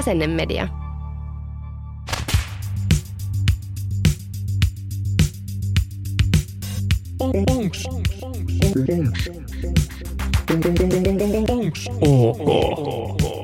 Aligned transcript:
Asennemedia. 0.00 0.68
Onks? 7.18 7.84
OK. 12.00 13.39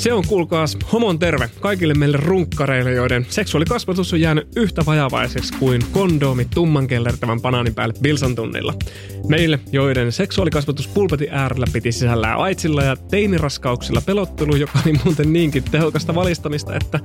Se 0.00 0.12
on 0.12 0.24
kuulkaas 0.28 0.76
homon 0.92 1.18
terve 1.18 1.50
kaikille 1.60 1.94
meille 1.94 2.16
runkkareille, 2.16 2.92
joiden 2.92 3.26
seksuaalikasvatus 3.28 4.12
on 4.12 4.20
jäänyt 4.20 4.48
yhtä 4.56 4.86
vajavaiseksi 4.86 5.54
kuin 5.58 5.82
kondoomi 5.92 6.44
tumman 6.54 6.86
kellertävän 6.86 7.40
banaanin 7.40 7.74
päälle 7.74 7.94
Bilsan 8.02 8.34
tunnilla. 8.34 8.74
Meille, 9.28 9.60
joiden 9.72 10.12
seksuaalikasvatus 10.12 10.88
pulpetin 10.88 11.28
äärellä 11.30 11.66
piti 11.72 11.92
sisällään 11.92 12.38
aitsilla 12.38 12.82
ja 12.82 12.96
teiniraskauksilla 12.96 14.00
pelottelu, 14.06 14.56
joka 14.56 14.78
oli 14.86 14.98
muuten 15.04 15.32
niinkin 15.32 15.64
tehokasta 15.64 16.14
valistamista, 16.14 16.76
että 16.76 17.00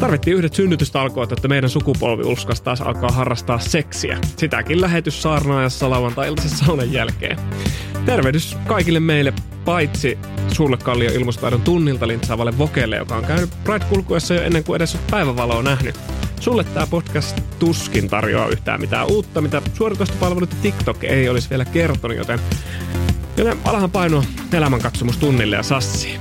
Tarvittiin 0.00 0.36
yhdet 0.36 0.54
synnytystalkoot, 0.54 1.32
että 1.32 1.48
meidän 1.48 1.70
sukupolvi 1.70 2.22
uskas 2.22 2.60
taas 2.60 2.80
alkaa 2.80 3.10
harrastaa 3.10 3.58
seksiä. 3.58 4.18
Sitäkin 4.36 4.80
lähetys 4.80 5.22
saarnaajassa 5.22 5.90
lauantai-iltaisen 5.90 6.58
saunan 6.58 6.92
jälkeen. 6.92 7.38
Tervehdys 8.08 8.56
kaikille 8.66 9.00
meille, 9.00 9.32
paitsi 9.64 10.18
sulle 10.52 10.76
Kallio 10.76 11.12
ilmustaidon 11.12 11.60
tunnilta 11.60 12.08
lintsaavalle 12.08 12.58
Vokelle, 12.58 12.96
joka 12.96 13.16
on 13.16 13.24
käynyt 13.24 13.50
Pride-kulkuessa 13.64 14.34
jo 14.34 14.42
ennen 14.42 14.64
kuin 14.64 14.76
edes 14.76 14.98
päivävaloa 15.10 15.62
nähnyt. 15.62 15.94
Sulle 16.40 16.64
tämä 16.64 16.86
podcast 16.86 17.40
tuskin 17.58 18.08
tarjoaa 18.08 18.48
yhtään 18.48 18.80
mitään 18.80 19.06
uutta, 19.10 19.40
mitä 19.40 19.62
suorituspalvelut 19.74 20.56
TikTok 20.62 21.04
ei 21.04 21.28
olisi 21.28 21.50
vielä 21.50 21.64
kertonut, 21.64 22.16
joten, 22.16 22.40
joten 23.36 23.58
alahan 23.64 23.90
painoa 23.90 24.24
elämänkatsomus 24.52 25.16
tunnille 25.16 25.56
ja 25.56 25.62
sassiin. 25.62 26.20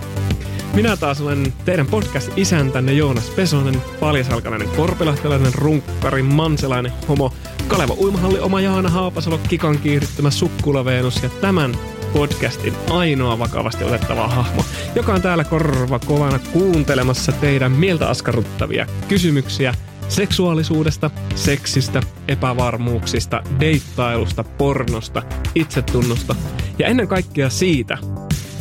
Minä 0.74 0.98
taas 0.98 1.22
olen 1.22 1.54
teidän 1.66 1.88
podcast-isäntänne 1.88 2.94
Joonas 2.94 3.30
Pesonen, 3.30 3.82
paljasalkanainen 4.00 4.70
korpilahtelainen 4.70 5.54
runkkari, 5.54 6.24
manselainen 6.24 6.92
homo, 7.08 7.34
Kaleva 7.68 7.94
Uimahalli, 7.94 8.40
oma 8.40 8.62
Jaana 8.62 8.90
Haapasalo, 8.90 9.40
Kikan 9.50 9.80
kiihdyttämä 9.80 10.32
Sukkulaveenus 10.32 11.24
ja 11.24 11.30
tämän 11.30 11.78
podcastin 12.14 12.74
ainoa 12.90 13.40
vakavasti 13.40 13.84
otettava 13.84 14.28
hahmo, 14.28 14.64
joka 14.96 15.14
on 15.14 15.22
täällä 15.22 15.44
korva 15.44 16.00
kovana 16.00 16.40
kuuntelemassa 16.40 17.32
teidän 17.32 17.72
mieltä 17.72 18.10
askarruttavia 18.10 18.88
kysymyksiä 19.08 19.74
seksuaalisuudesta, 20.10 21.12
seksistä, 21.36 22.02
epävarmuuksista, 22.28 23.44
deittailusta, 23.60 24.44
pornosta, 24.44 25.24
itsetunnosta 25.56 26.36
ja 26.80 26.88
ennen 26.88 27.08
kaikkea 27.08 27.50
siitä, 27.50 27.98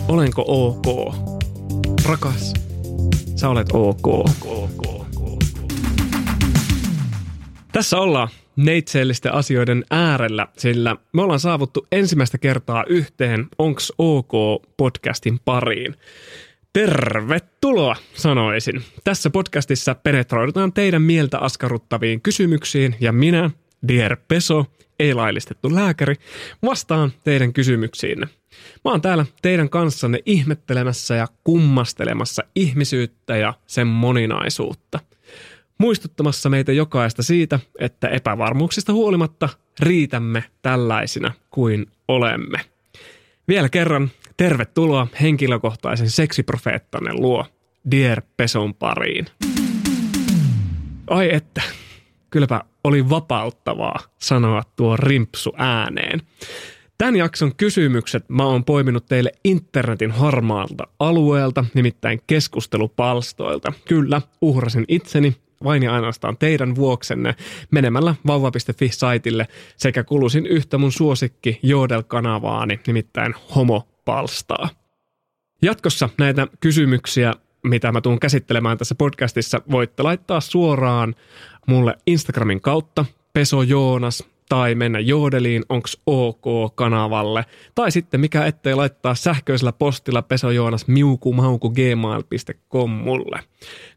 olenko 0.09 0.45
ok. 0.47 1.15
Rakas, 2.05 2.55
sä 3.37 3.49
olet 3.49 3.69
ok. 3.73 4.07
ok, 4.07 4.47
ok, 4.47 4.87
ok. 4.87 5.43
Tässä 7.73 7.99
ollaan 7.99 8.29
neitseellisten 8.57 9.35
asioiden 9.35 9.85
äärellä, 9.91 10.49
sillä 10.57 10.97
me 11.13 11.23
ollaan 11.23 11.41
saavuttu 11.41 11.87
ensimmäistä 11.93 12.39
kertaa 12.39 12.85
yhteen 12.89 13.47
Onks 13.59 13.93
OK 13.99 14.33
podcastin 14.77 15.41
pariin. 15.45 15.95
Tervetuloa, 16.73 17.97
sanoisin. 18.15 18.83
Tässä 19.05 19.31
podcastissa 19.31 19.95
penetroidutaan 19.95 20.73
teidän 20.73 21.03
mieltä 21.03 21.39
askarruttaviin 21.39 22.21
kysymyksiin 22.21 22.97
ja 23.01 23.13
minä, 23.13 23.51
Dier 23.89 24.17
Peso, 24.29 24.67
ei-laillistettu 24.99 25.75
lääkäri, 25.75 26.15
vastaan 26.63 27.13
teidän 27.25 27.53
kysymyksiinne. 27.53 28.27
Mä 28.85 28.91
oon 28.91 29.01
täällä 29.01 29.27
teidän 29.43 29.69
kanssanne 29.69 30.19
ihmettelemässä 30.27 31.15
ja 31.15 31.27
kummastelemassa 31.45 32.43
ihmisyyttä 32.55 33.37
ja 33.37 33.55
sen 33.67 33.87
moninaisuutta– 33.87 35.01
muistuttamassa 35.79 36.49
meitä 36.51 36.73
jokaista 36.73 37.23
siitä, 37.23 37.61
että 37.79 38.09
epävarmuuksista 38.09 38.93
huolimatta 38.93 39.49
riitämme 39.81 40.45
tällaisina 40.63 41.33
kuin 41.51 41.87
olemme. 42.09 42.61
Vielä 43.49 43.69
kerran 43.69 44.11
tervetuloa 44.37 45.07
henkilökohtaisen 45.21 46.11
seksiprofeettanne 46.11 47.13
luo 47.15 47.47
Dier 47.91 48.23
Peson 48.37 48.75
pariin. 48.75 49.27
Ai 51.11 51.35
että, 51.35 51.63
kylläpä 52.31 52.61
oli 52.85 53.11
vapauttavaa 53.11 53.99
sanoa 54.19 54.63
tuo 54.77 54.97
rimpsu 54.97 55.53
ääneen. 55.57 56.23
Tämän 56.99 57.17
jakson 57.17 57.57
kysymykset 57.57 58.25
mä 58.29 58.45
oon 58.45 58.65
poiminut 58.65 59.07
teille 59.07 59.33
internetin 59.45 60.11
harmaalta 60.11 60.85
alueelta, 60.99 61.65
nimittäin 61.75 62.21
keskustelupalstoilta. 62.27 63.73
Kyllä, 63.89 64.23
uhrasin 64.41 64.85
itseni 64.89 65.37
vain 65.65 65.83
ja 65.83 65.95
ainoastaan 65.95 66.37
teidän 66.37 66.75
vuoksenne 66.75 67.35
menemällä 67.71 68.15
vauva.fi-saitille 68.27 69.49
sekä 69.77 70.05
kulusin 70.05 70.47
yhtä 70.47 70.79
mun 70.79 70.93
suosikki 70.93 71.59
Jodel-kanavaani, 71.63 72.81
nimittäin 72.87 73.35
homopalstaa. 73.55 74.69
Jatkossa 75.63 76.09
näitä 76.19 76.47
kysymyksiä, 76.61 77.33
mitä 77.63 77.93
mä 77.93 78.01
tuun 78.01 78.21
käsittelemään 78.21 78.79
tässä 78.79 78.95
podcastissa, 78.95 79.63
voitte 79.71 80.03
laittaa 80.03 80.41
suoraan 80.41 81.15
mulle 81.67 81.95
Instagramin 82.07 82.61
kautta, 82.61 83.05
Peso 83.33 83.63
Joonas, 83.63 84.25
tai 84.49 84.75
mennä 84.75 84.99
Joodeliin, 85.01 85.63
onks 85.69 86.01
OK-kanavalle, 86.07 87.45
tai 87.75 87.91
sitten 87.91 88.21
mikä 88.21 88.47
ettei 88.47 88.75
laittaa 88.75 89.15
sähköisellä 89.15 89.73
postilla 89.73 90.23
pesojoonas 90.23 90.87
miukumauku 90.87 91.71
gmail.com 91.71 92.91
mulle. 92.91 93.41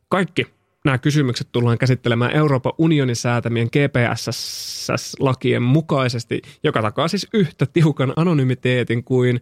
Kaikki 0.09 0.47
nämä 0.89 0.97
kysymykset 0.97 1.47
tullaan 1.51 1.77
käsittelemään 1.77 2.35
Euroopan 2.35 2.73
unionin 2.77 3.15
säätämien 3.15 3.67
GPSS-lakien 3.67 5.61
mukaisesti, 5.63 6.41
joka 6.63 6.81
takaa 6.81 7.07
siis 7.07 7.27
yhtä 7.33 7.65
tiukan 7.65 8.13
anonymiteetin 8.15 9.03
kuin 9.03 9.41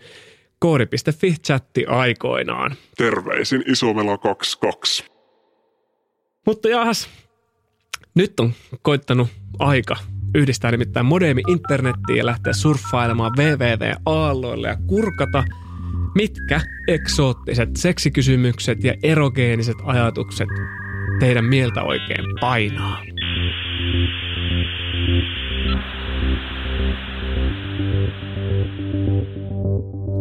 koodi.fi-chatti 0.60 1.86
aikoinaan. 1.88 2.76
Terveisin 2.98 3.64
Isomela 3.68 4.18
22. 4.18 5.06
Mutta 6.46 6.70
jahas, 6.70 7.10
nyt 8.16 8.40
on 8.40 8.54
koittanut 8.82 9.28
aika 9.60 9.96
yhdistää 10.36 10.72
nimittäin 10.72 11.06
modeemi 11.06 11.42
internettiin 11.48 12.18
ja 12.18 12.26
lähteä 12.26 12.54
surffailemaan 12.54 13.32
www-aalloille 13.38 14.68
ja 14.68 14.78
kurkata, 14.88 15.44
mitkä 16.16 16.62
eksoottiset 16.88 17.70
seksikysymykset 17.76 18.84
ja 18.84 18.94
erogeeniset 19.04 19.78
ajatukset 19.84 20.50
teidän 21.20 21.46
mieltä 21.46 21.84
oikein 21.84 22.26
painaa. 22.42 23.04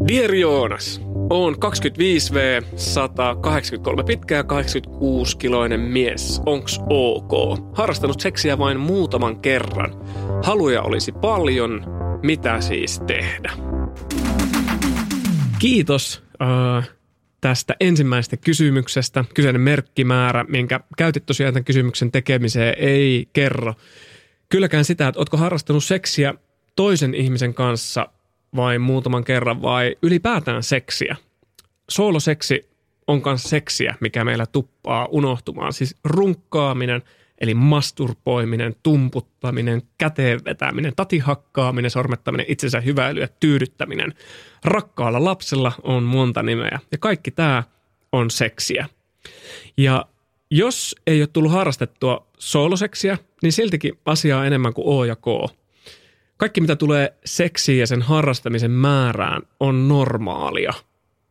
Dear 0.09 0.35
Joonas, 0.35 1.01
on 1.31 1.55
25V, 1.55 2.65
183 2.77 4.03
pitkä 4.05 4.35
ja 4.35 4.45
86 4.45 5.37
kiloinen 5.37 5.81
mies. 5.81 6.43
Onks 6.47 6.81
ok? 6.91 7.59
Harrastanut 7.75 8.21
seksiä 8.21 8.59
vain 8.59 8.81
muutaman 8.81 9.41
kerran. 9.41 9.95
Haluja 10.45 10.83
olisi 10.83 11.13
paljon. 11.13 11.85
Mitä 12.23 12.61
siis 12.61 13.01
tehdä? 13.07 13.53
Kiitos. 15.59 16.23
Uh, 16.43 16.96
tästä 17.41 17.77
ensimmäisestä 17.81 18.37
kysymyksestä. 18.37 19.25
Kyseinen 19.35 19.61
merkkimäärä, 19.61 20.45
minkä 20.49 20.81
käytit 20.97 21.27
tosiaan 21.27 21.55
tämän 21.55 21.65
kysymyksen 21.65 22.13
tekemiseen, 22.13 22.75
ei 22.79 23.29
kerro 23.33 23.75
kylläkään 24.49 24.85
sitä, 24.85 25.09
että 25.09 25.19
ootko 25.19 25.37
harrastanut 25.37 25.85
seksiä 25.85 26.35
toisen 26.77 27.15
ihmisen 27.15 27.55
kanssa 27.55 28.09
vai 28.57 28.79
muutaman 28.79 29.25
kerran 29.25 29.63
vai 29.63 29.97
ylipäätään 30.03 30.63
seksiä. 30.63 31.17
Sooloseksi 31.91 32.71
on 33.07 33.23
myös 33.25 33.43
seksiä, 33.43 33.95
mikä 34.01 34.25
meillä 34.25 34.47
tuppaa 34.47 35.09
unohtumaan. 35.11 35.73
Siis 35.73 35.97
runkkaaminen, 36.05 37.03
eli 37.41 37.55
masturpoiminen, 37.55 38.77
tumputtaminen, 38.83 39.83
käteen 39.99 40.41
vetäminen, 40.45 40.93
tatihakkaaminen, 40.97 41.91
sormettaminen, 41.91 42.47
itsensä 42.49 42.81
hyväily 42.81 43.21
ja 43.21 43.29
tyydyttäminen. 43.41 44.15
Rakkaalla 44.65 45.25
lapsella 45.25 45.73
on 45.83 46.03
monta 46.03 46.43
nimeä 46.43 46.79
ja 46.93 46.99
kaikki 46.99 47.31
tämä 47.31 47.63
on 48.13 48.31
seksiä. 48.31 48.89
Ja 49.77 50.07
jos 50.51 50.97
ei 51.07 51.21
ole 51.21 51.27
tullut 51.27 51.53
harrastettua 51.53 52.27
sooloseksiä, 52.39 53.19
niin 53.43 53.53
siltikin 53.53 53.99
asiaa 54.05 54.47
enemmän 54.47 54.75
kuin 54.75 54.89
O 54.89 55.05
ja 55.05 55.17
K. 55.17 55.57
Kaikki, 56.37 56.61
mitä 56.61 56.77
tulee 56.77 57.15
seksiin 57.25 57.79
ja 57.81 57.87
sen 57.87 58.03
harrastamisen 58.03 58.71
määrään, 58.71 59.43
on 59.61 59.89
normaalia. 59.89 60.73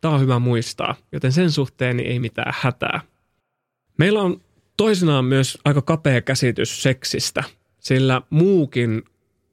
Tämä 0.01 0.13
on 0.13 0.22
hyvä 0.22 0.40
muistaa, 0.40 0.96
joten 1.12 1.31
sen 1.31 1.51
suhteen 1.51 2.00
ei 2.00 2.19
mitään 2.19 2.54
hätää. 2.60 3.01
Meillä 3.98 4.22
on 4.22 4.42
toisinaan 4.77 5.25
myös 5.25 5.57
aika 5.66 5.81
kapea 5.81 6.22
käsitys 6.22 6.83
seksistä, 6.83 7.44
sillä 7.80 8.22
muukin 8.30 9.04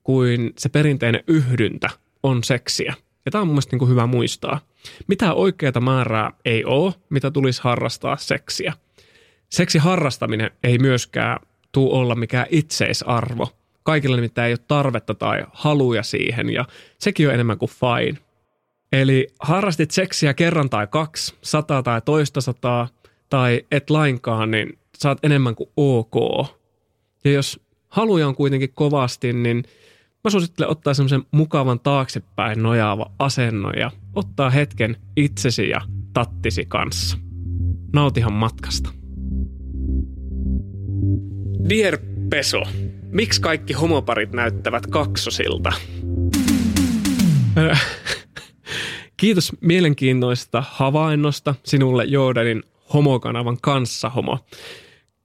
kuin 0.02 0.52
se 0.58 0.68
perinteinen 0.68 1.24
yhdyntä 1.26 1.90
on 2.22 2.44
seksiä. 2.44 2.94
Ja 3.24 3.30
tämä 3.30 3.42
on 3.42 3.48
mun 3.48 3.54
mielestä 3.54 3.76
niin 3.76 3.88
hyvä 3.88 4.06
muistaa. 4.06 4.60
Mitä 5.08 5.34
oikeata 5.34 5.80
määrää 5.80 6.32
ei 6.44 6.64
ole, 6.64 6.94
mitä 7.10 7.30
tulisi 7.30 7.62
harrastaa 7.62 8.16
seksiä. 8.16 8.72
Seksi 9.48 9.78
harrastaminen 9.78 10.50
ei 10.64 10.78
myöskään 10.78 11.38
tuu 11.72 11.94
olla 11.94 12.14
mikään 12.14 12.46
itseisarvo. 12.50 13.48
Kaikilla 13.82 14.16
nimittäin 14.16 14.46
ei 14.46 14.52
ole 14.52 14.64
tarvetta 14.68 15.14
tai 15.14 15.44
haluja 15.52 16.02
siihen 16.02 16.50
ja 16.50 16.64
sekin 16.98 17.28
on 17.28 17.34
enemmän 17.34 17.58
kuin 17.58 17.70
fine. 17.70 18.18
Eli 18.92 19.26
harrastit 19.40 19.90
seksiä 19.90 20.34
kerran 20.34 20.70
tai 20.70 20.86
kaksi, 20.86 21.34
sata 21.42 21.82
tai 21.82 22.02
toista 22.04 22.40
sataa 22.40 22.88
tai 23.30 23.62
et 23.70 23.90
lainkaan, 23.90 24.50
niin 24.50 24.78
saat 24.98 25.18
enemmän 25.22 25.54
kuin 25.54 25.70
ok. 25.76 26.46
Ja 27.24 27.32
jos 27.32 27.60
haluja 27.88 28.28
on 28.28 28.34
kuitenkin 28.34 28.72
kovasti, 28.74 29.32
niin 29.32 29.64
mä 30.24 30.30
suosittelen 30.30 30.70
ottaa 30.70 30.94
semmoisen 30.94 31.22
mukavan 31.30 31.80
taaksepäin 31.80 32.62
nojaava 32.62 33.10
asenno 33.18 33.70
ja 33.70 33.90
ottaa 34.14 34.50
hetken 34.50 34.96
itsesi 35.16 35.68
ja 35.68 35.80
tattisi 36.12 36.64
kanssa. 36.68 37.18
Nautihan 37.92 38.32
matkasta. 38.32 38.90
Dear 41.68 41.98
Peso, 42.30 42.62
miksi 43.10 43.40
kaikki 43.40 43.72
homoparit 43.72 44.32
näyttävät 44.32 44.86
kaksosilta? 44.86 45.72
Kiitos 49.16 49.52
mielenkiintoista 49.60 50.64
havainnosta 50.70 51.54
sinulle 51.64 52.04
Jordanin 52.04 52.62
homokanavan 52.92 53.58
kanssa 53.60 54.10
homo. 54.10 54.38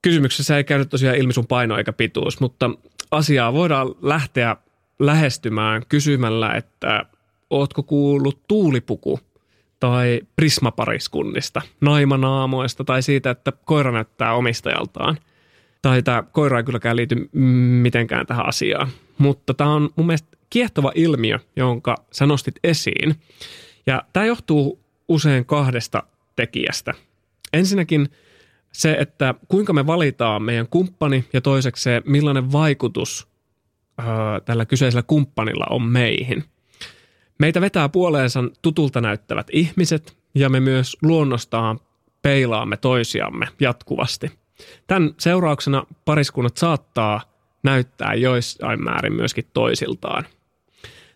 Kysymyksessä 0.02 0.58
ei 0.58 0.64
käynyt 0.64 0.90
tosiaan 0.90 1.18
ilmi 1.18 1.34
sun 1.34 1.48
paino 1.48 1.78
eikä 1.78 1.94
pituus, 1.94 2.40
mutta 2.40 2.69
asiaa 3.12 3.54
voidaan 3.54 3.88
lähteä 4.02 4.56
lähestymään 5.00 5.84
kysymällä, 5.90 6.54
että 6.54 7.06
ootko 7.50 7.84
kuullut 7.84 8.40
tuulipuku 8.48 9.19
tai 9.80 10.22
prismapariskunnista, 10.36 11.62
naimanaamoista 11.81 12.84
tai 12.84 13.04
siitä, 13.04 13.30
että 13.30 13.52
koira 13.52 13.92
näyttää 13.92 14.34
omistajaltaan. 14.34 15.18
Tai 15.81 16.04
tämä 16.04 16.24
koira 16.31 16.58
ei 16.58 16.64
kylläkään 16.64 16.96
liity 16.96 17.30
mitenkään 17.81 18.25
tähän 18.25 18.46
asiaan. 18.46 18.88
Mutta 19.18 19.54
tämä 19.54 19.74
on 19.74 19.90
mun 19.96 20.08
mielestä 20.08 20.38
kiehtova 20.50 20.92
ilmiö, 20.96 21.40
jonka 21.56 21.96
sä 22.12 22.25
nostit 22.25 22.56
esiin. 22.64 23.16
Ja 23.86 24.04
tämä 24.14 24.25
johtuu 24.25 24.80
usein 25.08 25.46
kahdesta 25.46 26.04
tekijästä. 26.36 26.94
Ensinnäkin 27.53 28.09
se, 28.71 28.97
että 28.99 29.35
kuinka 29.47 29.73
me 29.73 29.88
valitaan 29.88 30.41
meidän 30.41 30.67
kumppani 30.67 31.25
ja 31.33 31.41
toiseksi 31.41 31.83
se, 31.83 32.01
millainen 32.05 32.51
vaikutus 32.51 33.27
öö, 33.99 34.05
tällä 34.45 34.65
kyseisellä 34.65 35.03
kumppanilla 35.03 35.65
on 35.69 35.81
meihin. 35.81 36.44
Meitä 37.39 37.61
vetää 37.61 37.89
puoleensa 37.89 38.44
tutulta 38.61 39.01
näyttävät 39.01 39.47
ihmiset 39.51 40.17
ja 40.35 40.49
me 40.49 40.59
myös 40.59 40.97
luonnostaan 41.01 41.79
peilaamme 42.21 42.77
toisiamme 42.77 43.47
jatkuvasti. 43.59 44.31
Tämän 44.88 45.11
seurauksena 45.19 45.85
pariskunnat 46.05 46.57
saattaa 46.57 47.21
näyttää 47.63 48.13
joissain 48.13 48.83
määrin 48.83 49.13
myöskin 49.13 49.45
toisiltaan. 49.53 50.25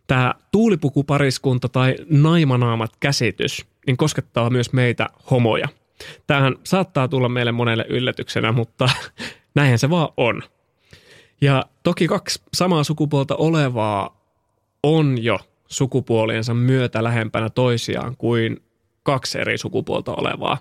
Tämä 0.07 0.33
tuulipukupariskunta 0.51 1.69
tai 1.69 1.95
naimanaamat 2.09 2.91
käsitys 2.99 3.65
niin 3.87 3.97
koskettaa 3.97 4.49
myös 4.49 4.73
meitä 4.73 5.09
homoja– 5.31 5.67
Tämähän 6.27 6.55
saattaa 6.63 7.07
tulla 7.07 7.29
meille 7.29 7.51
monelle 7.51 7.85
yllätyksenä, 7.89 8.51
mutta 8.51 8.89
näinhän 9.55 9.79
se 9.79 9.89
vaan 9.89 10.09
on. 10.17 10.43
Ja 11.41 11.65
toki 11.83 12.07
kaksi 12.07 12.41
samaa 12.53 12.83
sukupuolta 12.83 13.35
olevaa 13.35 14.21
on 14.83 15.23
jo 15.23 15.39
sukupuoliensa 15.67 16.53
myötä 16.53 17.03
lähempänä 17.03 17.49
toisiaan 17.49 18.17
kuin 18.17 18.63
kaksi 19.03 19.39
eri 19.39 19.57
sukupuolta 19.57 20.15
olevaa, 20.15 20.57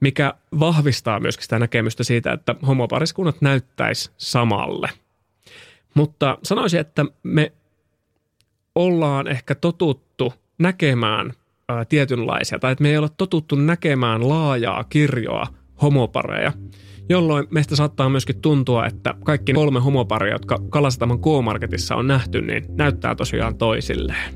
mikä 0.00 0.34
vahvistaa 0.60 1.20
myöskin 1.20 1.42
sitä 1.42 1.58
näkemystä 1.58 2.04
siitä, 2.04 2.32
että 2.32 2.54
homopariskunnat 2.66 3.36
näyttäisi 3.40 4.10
samalle. 4.16 4.90
Mutta 5.94 6.38
sanoisin, 6.42 6.80
että 6.80 7.04
me 7.22 7.52
ollaan 8.74 9.28
ehkä 9.28 9.54
totuttu 9.54 10.34
näkemään 10.58 11.32
ää, 11.76 11.84
tietynlaisia, 11.84 12.58
tai 12.58 12.72
että 12.72 12.82
me 12.82 12.90
ei 12.90 12.98
ole 12.98 13.08
totuttu 13.16 13.56
näkemään 13.56 14.28
laajaa 14.28 14.84
kirjoa 14.84 15.46
homopareja, 15.82 16.52
jolloin 17.08 17.46
meistä 17.50 17.76
saattaa 17.76 18.08
myöskin 18.08 18.40
tuntua, 18.40 18.86
että 18.86 19.14
kaikki 19.24 19.52
kolme 19.52 19.80
homoparia, 19.80 20.32
jotka 20.32 20.58
Kalasataman 20.70 21.18
K-Marketissa 21.18 21.96
on 21.96 22.06
nähty, 22.06 22.40
niin 22.40 22.64
näyttää 22.68 23.14
tosiaan 23.14 23.58
toisilleen. 23.58 24.34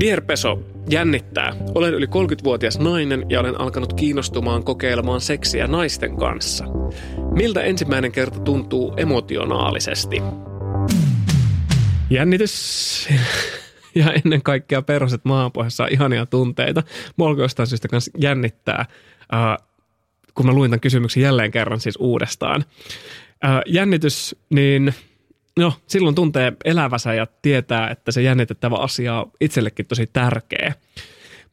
Dear 0.00 0.20
Peso, 0.20 0.62
jännittää. 0.90 1.56
Olen 1.74 1.94
yli 1.94 2.06
30-vuotias 2.06 2.78
nainen 2.78 3.26
ja 3.28 3.40
olen 3.40 3.60
alkanut 3.60 3.92
kiinnostumaan 3.92 4.64
kokeilemaan 4.64 5.20
seksiä 5.20 5.66
naisten 5.66 6.16
kanssa. 6.16 6.64
Miltä 7.32 7.62
ensimmäinen 7.62 8.12
kerta 8.12 8.40
tuntuu 8.40 8.94
emotionaalisesti? 8.96 10.22
Jännitys 12.10 13.08
ja 13.94 14.12
ennen 14.12 14.42
kaikkea 14.42 14.82
perhoset 14.82 15.24
maanpohjassa 15.24 15.84
on 15.84 15.92
ihania 15.92 16.26
tunteita. 16.26 16.82
Mua 17.16 17.34
jostain 17.38 17.66
syystä 17.66 17.88
kanssa 17.88 18.10
jännittää, 18.18 18.84
uh, 19.32 19.66
kun 20.34 20.46
mä 20.46 20.52
luin 20.52 20.70
tämän 20.70 20.80
kysymyksen 20.80 21.22
jälleen 21.22 21.50
kerran 21.50 21.80
siis 21.80 21.96
uudestaan. 22.00 22.64
Uh, 23.44 23.62
jännitys, 23.66 24.36
niin 24.50 24.94
no, 25.58 25.72
silloin 25.86 26.14
tuntee 26.14 26.52
elävänsä 26.64 27.14
ja 27.14 27.26
tietää, 27.42 27.90
että 27.90 28.12
se 28.12 28.22
jännitettävä 28.22 28.76
asia 28.76 29.14
on 29.14 29.32
itsellekin 29.40 29.86
tosi 29.86 30.06
tärkeä. 30.12 30.74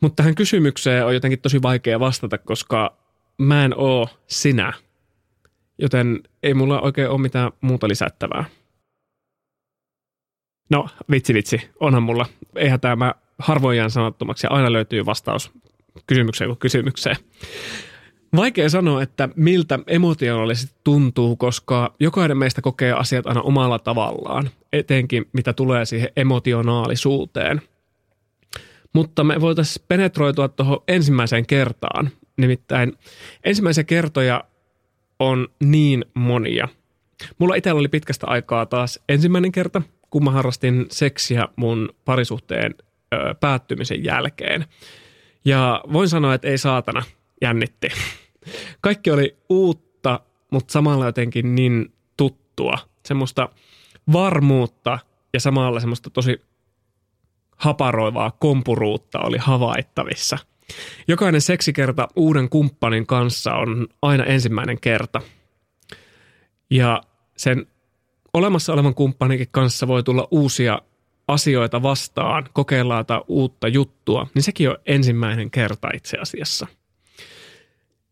Mutta 0.01 0.15
tähän 0.15 0.35
kysymykseen 0.35 1.05
on 1.05 1.13
jotenkin 1.13 1.41
tosi 1.41 1.61
vaikea 1.61 1.99
vastata, 1.99 2.37
koska 2.37 2.97
mä 3.37 3.65
en 3.65 3.73
oo 3.77 4.09
sinä. 4.27 4.73
Joten 5.77 6.19
ei 6.43 6.53
mulla 6.53 6.81
oikein 6.81 7.09
ole 7.09 7.21
mitään 7.21 7.51
muuta 7.61 7.87
lisättävää. 7.87 8.45
No, 10.69 10.87
vitsi 11.11 11.33
vitsi, 11.33 11.69
onhan 11.79 12.03
mulla. 12.03 12.25
Eihän 12.55 12.79
tämä 12.79 13.13
harvoin 13.39 13.77
jään 13.77 13.91
sanottomaksi 13.91 14.47
ja 14.47 14.51
aina 14.51 14.73
löytyy 14.73 15.05
vastaus 15.05 15.51
kysymykseen 16.07 16.49
kuin 16.49 16.59
kysymykseen. 16.59 17.15
Vaikea 18.35 18.69
sanoa, 18.69 19.01
että 19.01 19.29
miltä 19.35 19.79
emotionaalisesti 19.87 20.75
tuntuu, 20.83 21.35
koska 21.35 21.95
jokainen 21.99 22.37
meistä 22.37 22.61
kokee 22.61 22.91
asiat 22.93 23.27
aina 23.27 23.41
omalla 23.41 23.79
tavallaan, 23.79 24.49
etenkin 24.73 25.25
mitä 25.33 25.53
tulee 25.53 25.85
siihen 25.85 26.09
emotionaalisuuteen. 26.15 27.61
Mutta 28.93 29.23
me 29.23 29.41
voitaisiin 29.41 29.85
penetroitua 29.87 30.47
tuohon 30.47 30.83
ensimmäiseen 30.87 31.45
kertaan. 31.45 32.09
Nimittäin 32.37 32.93
ensimmäisiä 33.43 33.83
kertoja 33.83 34.43
on 35.19 35.47
niin 35.63 36.05
monia. 36.13 36.67
Mulla 37.37 37.55
itsellä 37.55 37.79
oli 37.79 37.87
pitkästä 37.87 38.27
aikaa 38.27 38.65
taas 38.65 38.99
ensimmäinen 39.09 39.51
kerta, 39.51 39.81
kun 40.15 40.23
mä 40.23 40.31
harrastin 40.31 40.85
seksiä 40.91 41.47
mun 41.55 41.89
parisuhteen 42.05 42.75
ö, 43.13 43.35
päättymisen 43.39 44.03
jälkeen. 44.03 44.65
Ja 45.45 45.83
voin 45.93 46.09
sanoa, 46.09 46.33
että 46.33 46.47
ei 46.47 46.57
saatana, 46.57 47.03
jännitti. 47.41 47.87
Kaikki 48.81 49.11
oli 49.11 49.37
uutta, 49.49 50.19
mutta 50.51 50.71
samalla 50.71 51.05
jotenkin 51.05 51.55
niin 51.55 51.93
tuttua. 52.17 52.77
Semmoista 53.05 53.49
varmuutta 54.13 54.99
ja 55.33 55.39
samalla 55.39 55.79
semmoista 55.79 56.09
tosi 56.09 56.41
haparoivaa 57.57 58.31
kompuruutta 58.31 59.19
oli 59.19 59.37
havaittavissa. 59.37 60.37
Jokainen 61.07 61.41
seksikerta 61.41 62.07
uuden 62.15 62.49
kumppanin 62.49 63.07
kanssa 63.07 63.53
on 63.53 63.87
aina 64.01 64.23
ensimmäinen 64.23 64.79
kerta. 64.79 65.21
Ja 66.69 67.01
sen 67.37 67.67
olemassa 68.35 68.73
olevan 68.73 68.95
kumppaninkin 68.95 69.47
kanssa 69.51 69.87
voi 69.87 70.03
tulla 70.03 70.27
uusia 70.31 70.81
asioita 71.27 71.81
vastaan, 71.81 72.49
kokeillaan 72.53 73.05
uutta 73.27 73.67
juttua, 73.67 74.27
niin 74.33 74.43
sekin 74.43 74.69
on 74.69 74.77
ensimmäinen 74.85 75.51
kerta 75.51 75.87
itse 75.93 76.17
asiassa. 76.17 76.67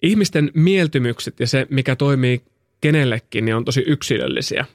Ihmisten 0.01 0.51
mieltymykset 0.53 1.39
ja 1.39 1.47
se, 1.47 1.67
mikä 1.69 1.95
toimii 1.95 2.41
kenellekin, 2.81 3.45
niin 3.45 3.55
on 3.55 3.65
tosi 3.65 3.83
yksilöllisiä. 3.87 4.65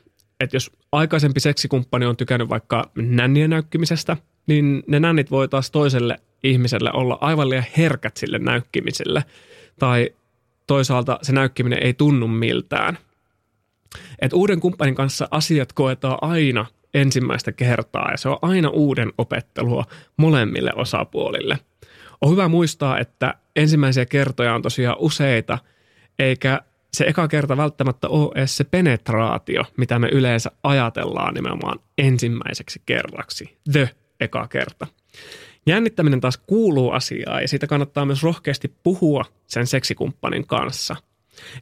Että 0.40 0.57
jos 0.57 0.71
aikaisempi 0.93 1.40
seksikumppani 1.40 2.07
on 2.07 2.17
tykännyt 2.17 2.49
vaikka 2.49 2.90
nännien 2.97 3.50
näykkimisestä, 3.50 4.17
niin 4.47 4.83
ne 4.87 5.00
nännit 5.00 5.31
voi 5.31 5.49
taas 5.49 5.71
toiselle 5.71 6.19
ihmiselle 6.45 6.90
olla 6.93 7.19
aivan 7.21 7.50
liian 7.50 7.64
herkät 7.76 8.17
sille 8.17 8.38
näykkimiselle. 8.38 9.25
Tai 9.78 10.11
toisaalta 10.67 11.19
se 11.23 11.33
näykkiminen 11.33 11.83
ei 11.83 11.95
tunnu 11.95 12.28
miltään. 12.28 12.99
Et 14.18 14.33
uuden 14.33 14.61
kumppanin 14.61 14.95
kanssa 14.95 15.28
asiat 15.30 15.73
koetaan 15.73 16.18
aina 16.21 16.66
ensimmäistä 16.95 17.52
kertaa 17.52 18.11
ja 18.11 18.16
se 18.16 18.28
on 18.28 18.38
aina 18.42 18.68
uuden 18.68 19.12
opettelua 19.18 19.85
molemmille 20.16 20.73
osapuolille. 20.76 21.59
On 22.21 22.30
hyvä 22.30 22.49
muistaa, 22.49 22.99
että 22.99 23.35
ensimmäisiä 23.57 24.07
kertoja 24.07 24.54
on 24.54 24.62
tosiaan 24.62 24.97
useita, 24.99 25.59
eikä 26.18 26.61
se 26.92 27.04
eka 27.04 27.28
kerta 27.28 27.57
välttämättä 27.57 28.09
ole 28.09 28.33
edes 28.35 28.57
se 28.57 28.64
penetraatio, 28.64 29.64
mitä 29.76 29.99
me 29.99 30.09
yleensä 30.12 30.50
ajatellaan 30.62 31.35
nimenomaan 31.35 31.78
ensimmäiseksi 31.99 32.83
kerraksi. 32.87 33.59
The 33.73 33.90
eka 34.21 34.49
kerta. 34.49 34.87
Jännittäminen 35.66 36.21
taas 36.21 36.37
kuuluu 36.47 36.90
asiaan 36.90 37.42
ja 37.42 37.49
siitä 37.49 37.66
kannattaa 37.66 38.04
myös 38.04 38.23
rohkeasti 38.23 38.75
puhua 38.83 39.25
sen 39.47 39.66
seksikumppanin 39.66 40.47
kanssa. 40.47 40.97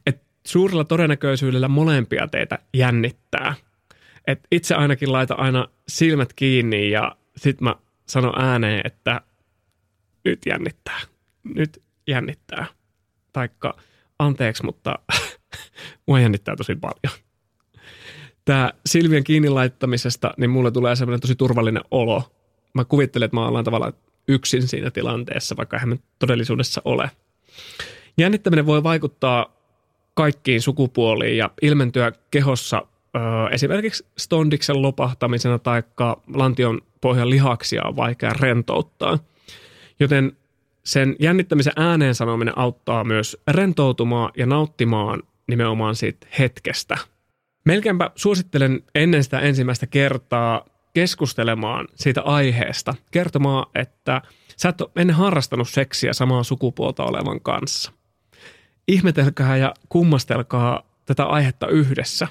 Et 0.05 0.26
suurella 0.47 0.83
todennäköisyydellä 0.83 1.67
molempia 1.67 2.27
teitä 2.27 2.59
jännittää. 2.73 3.55
Et 4.27 4.39
itse 4.51 4.75
ainakin 4.75 5.11
laita 5.11 5.33
aina 5.33 5.67
silmät 5.87 6.33
kiinni 6.33 6.91
ja 6.91 7.15
sitten 7.37 7.63
mä 7.63 7.75
sanon 8.05 8.41
ääneen, 8.41 8.81
että 8.85 9.21
nyt 10.25 10.39
jännittää. 10.45 10.99
Nyt 11.43 11.83
jännittää. 12.07 12.65
Taikka 13.33 13.77
anteeksi, 14.19 14.65
mutta 14.65 14.99
mua 16.07 16.19
jännittää 16.19 16.55
tosi 16.55 16.75
paljon. 16.75 17.19
Tämä 18.45 18.73
silmien 18.85 19.23
kiinni 19.23 19.49
laittamisesta, 19.49 20.33
niin 20.37 20.49
mulle 20.49 20.71
tulee 20.71 20.95
semmoinen 20.95 21.21
tosi 21.21 21.35
turvallinen 21.35 21.83
olo. 21.91 22.31
Mä 22.73 22.85
kuvittelen, 22.85 23.25
että 23.25 23.37
mä 23.37 23.47
ollaan 23.47 23.65
tavallaan 23.65 23.93
yksin 24.27 24.67
siinä 24.67 24.91
tilanteessa, 24.91 25.57
vaikka 25.57 25.77
eihän 25.77 25.99
todellisuudessa 26.19 26.81
ole. 26.85 27.11
Jännittäminen 28.17 28.65
voi 28.65 28.83
vaikuttaa 28.83 29.56
kaikkiin 30.17 30.61
sukupuoliin 30.61 31.37
ja 31.37 31.49
ilmentyä 31.61 32.11
kehossa 32.31 32.77
ö, 32.77 33.19
esimerkiksi 33.51 34.05
stondiksen 34.17 34.81
lopahtamisena 34.81 35.59
tai 35.59 35.83
lantion 36.33 36.81
pohjan 37.01 37.29
lihaksia 37.29 37.83
on 37.85 37.95
vaikea 37.95 38.33
rentouttaa. 38.39 39.19
Joten 39.99 40.31
sen 40.83 41.15
jännittämisen 41.19 41.73
ääneen 41.75 42.15
sanominen 42.15 42.57
auttaa 42.57 43.03
myös 43.03 43.37
rentoutumaan 43.47 44.31
ja 44.37 44.45
nauttimaan 44.45 45.23
nimenomaan 45.47 45.95
siitä 45.95 46.27
hetkestä. 46.39 46.97
Melkeinpä 47.65 48.11
suosittelen 48.15 48.83
ennen 48.95 49.23
sitä 49.23 49.39
ensimmäistä 49.39 49.87
kertaa 49.87 50.65
keskustelemaan 50.93 51.87
siitä 51.95 52.21
aiheesta, 52.21 52.95
kertomaan, 53.11 53.65
että 53.75 54.21
sä 54.57 54.69
et 54.69 54.81
ole 54.81 54.89
ennen 54.95 55.15
harrastanut 55.15 55.69
seksiä 55.69 56.13
samaa 56.13 56.43
sukupuolta 56.43 57.03
olevan 57.03 57.41
kanssa. 57.41 57.96
Ihmetelkää 58.87 59.57
ja 59.57 59.73
kummastelkaa 59.89 60.83
tätä 61.05 61.25
aihetta 61.25 61.67
yhdessä. 61.67 62.27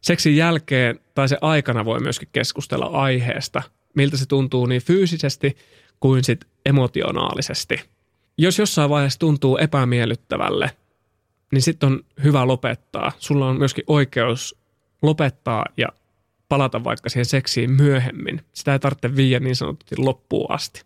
Seksin 0.00 0.36
jälkeen 0.36 1.00
tai 1.14 1.28
se 1.28 1.38
aikana 1.40 1.84
voi 1.84 2.00
myöskin 2.00 2.28
keskustella 2.32 2.86
aiheesta, 2.86 3.62
miltä 3.94 4.16
se 4.16 4.26
tuntuu 4.26 4.66
niin 4.66 4.82
fyysisesti 4.82 5.56
kuin 6.00 6.24
sit 6.24 6.44
emotionaalisesti. 6.66 7.80
Jos 8.38 8.58
jossain 8.58 8.90
vaiheessa 8.90 9.18
tuntuu 9.18 9.56
epämiellyttävälle, 9.56 10.70
niin 11.52 11.62
sitten 11.62 11.86
on 11.86 12.04
hyvä 12.22 12.46
lopettaa. 12.46 13.12
Sulla 13.18 13.48
on 13.48 13.58
myöskin 13.58 13.84
oikeus 13.86 14.58
lopettaa 15.02 15.64
ja 15.76 15.88
palata 16.48 16.84
vaikka 16.84 17.08
siihen 17.08 17.26
seksiin 17.26 17.70
myöhemmin. 17.70 18.42
Sitä 18.52 18.72
ei 18.72 18.78
tarvitse 18.78 19.16
viiä 19.16 19.40
niin 19.40 19.56
sanotusti 19.56 19.94
loppuun 19.98 20.50
asti. 20.50 20.82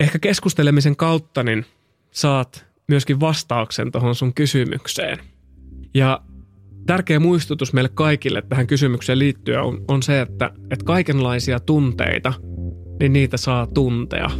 Ehkä 0.00 0.18
keskustelemisen 0.18 0.96
kautta 0.96 1.42
niin 1.42 1.66
saat 2.10 2.66
myöskin 2.92 3.20
vastauksen 3.20 3.92
tuohon 3.92 4.14
sun 4.14 4.34
kysymykseen. 4.34 5.18
Ja 5.94 6.20
tärkeä 6.86 7.20
muistutus 7.20 7.72
meille 7.72 7.90
kaikille 7.94 8.42
tähän 8.42 8.66
kysymykseen 8.66 9.18
liittyen 9.18 9.62
on, 9.62 9.84
on 9.88 10.02
se, 10.02 10.20
että, 10.20 10.50
että 10.70 10.84
kaikenlaisia 10.84 11.60
tunteita, 11.60 12.32
niin 13.00 13.12
niitä 13.12 13.36
saa 13.36 13.66
tuntea. 13.66 14.30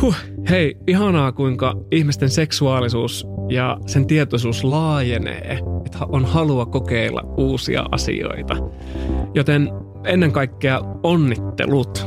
Huh, 0.00 0.16
hei, 0.50 0.76
ihanaa 0.86 1.32
kuinka 1.32 1.74
ihmisten 1.90 2.30
seksuaalisuus 2.30 3.26
ja 3.48 3.78
sen 3.86 4.06
tietoisuus 4.06 4.64
laajenee, 4.64 5.58
että 5.86 5.98
on 6.08 6.24
halua 6.24 6.66
kokeilla 6.66 7.22
uusia 7.36 7.84
asioita. 7.90 8.56
Joten 9.34 9.70
ennen 10.04 10.32
kaikkea 10.32 10.80
onnittelut. 11.02 12.06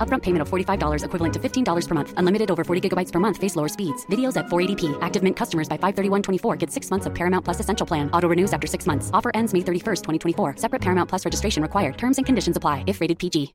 Upfront 0.00 0.22
payment 0.22 0.40
of 0.40 0.48
$45 0.48 1.04
equivalent 1.04 1.34
to 1.34 1.38
$15 1.38 1.88
per 1.88 1.94
month. 1.94 2.14
Unlimited 2.16 2.50
over 2.50 2.64
40 2.64 2.88
gigabytes 2.88 3.12
per 3.12 3.20
month. 3.20 3.36
Face 3.36 3.56
lower 3.56 3.68
speeds. 3.68 4.06
Videos 4.06 4.36
at 4.38 4.46
480p. 4.46 4.98
Active 5.02 5.22
Mint 5.22 5.36
customers 5.36 5.68
by 5.68 5.76
531.24 5.76 6.58
get 6.58 6.70
six 6.70 6.90
months 6.90 7.04
of 7.04 7.14
Paramount 7.14 7.44
Plus 7.44 7.60
Essential 7.60 7.86
Plan. 7.86 8.10
Auto 8.12 8.28
renews 8.28 8.54
after 8.54 8.66
six 8.66 8.86
months. 8.86 9.10
Offer 9.12 9.30
ends 9.34 9.52
May 9.52 9.60
31st, 9.60 10.02
2024. 10.02 10.54
Separate 10.56 10.80
Paramount 10.80 11.10
Plus 11.10 11.24
registration 11.26 11.62
required. 11.62 11.98
Terms 11.98 12.16
and 12.18 12.24
conditions 12.24 12.56
apply 12.56 12.84
if 12.86 13.02
rated 13.02 13.18
PG. 13.18 13.54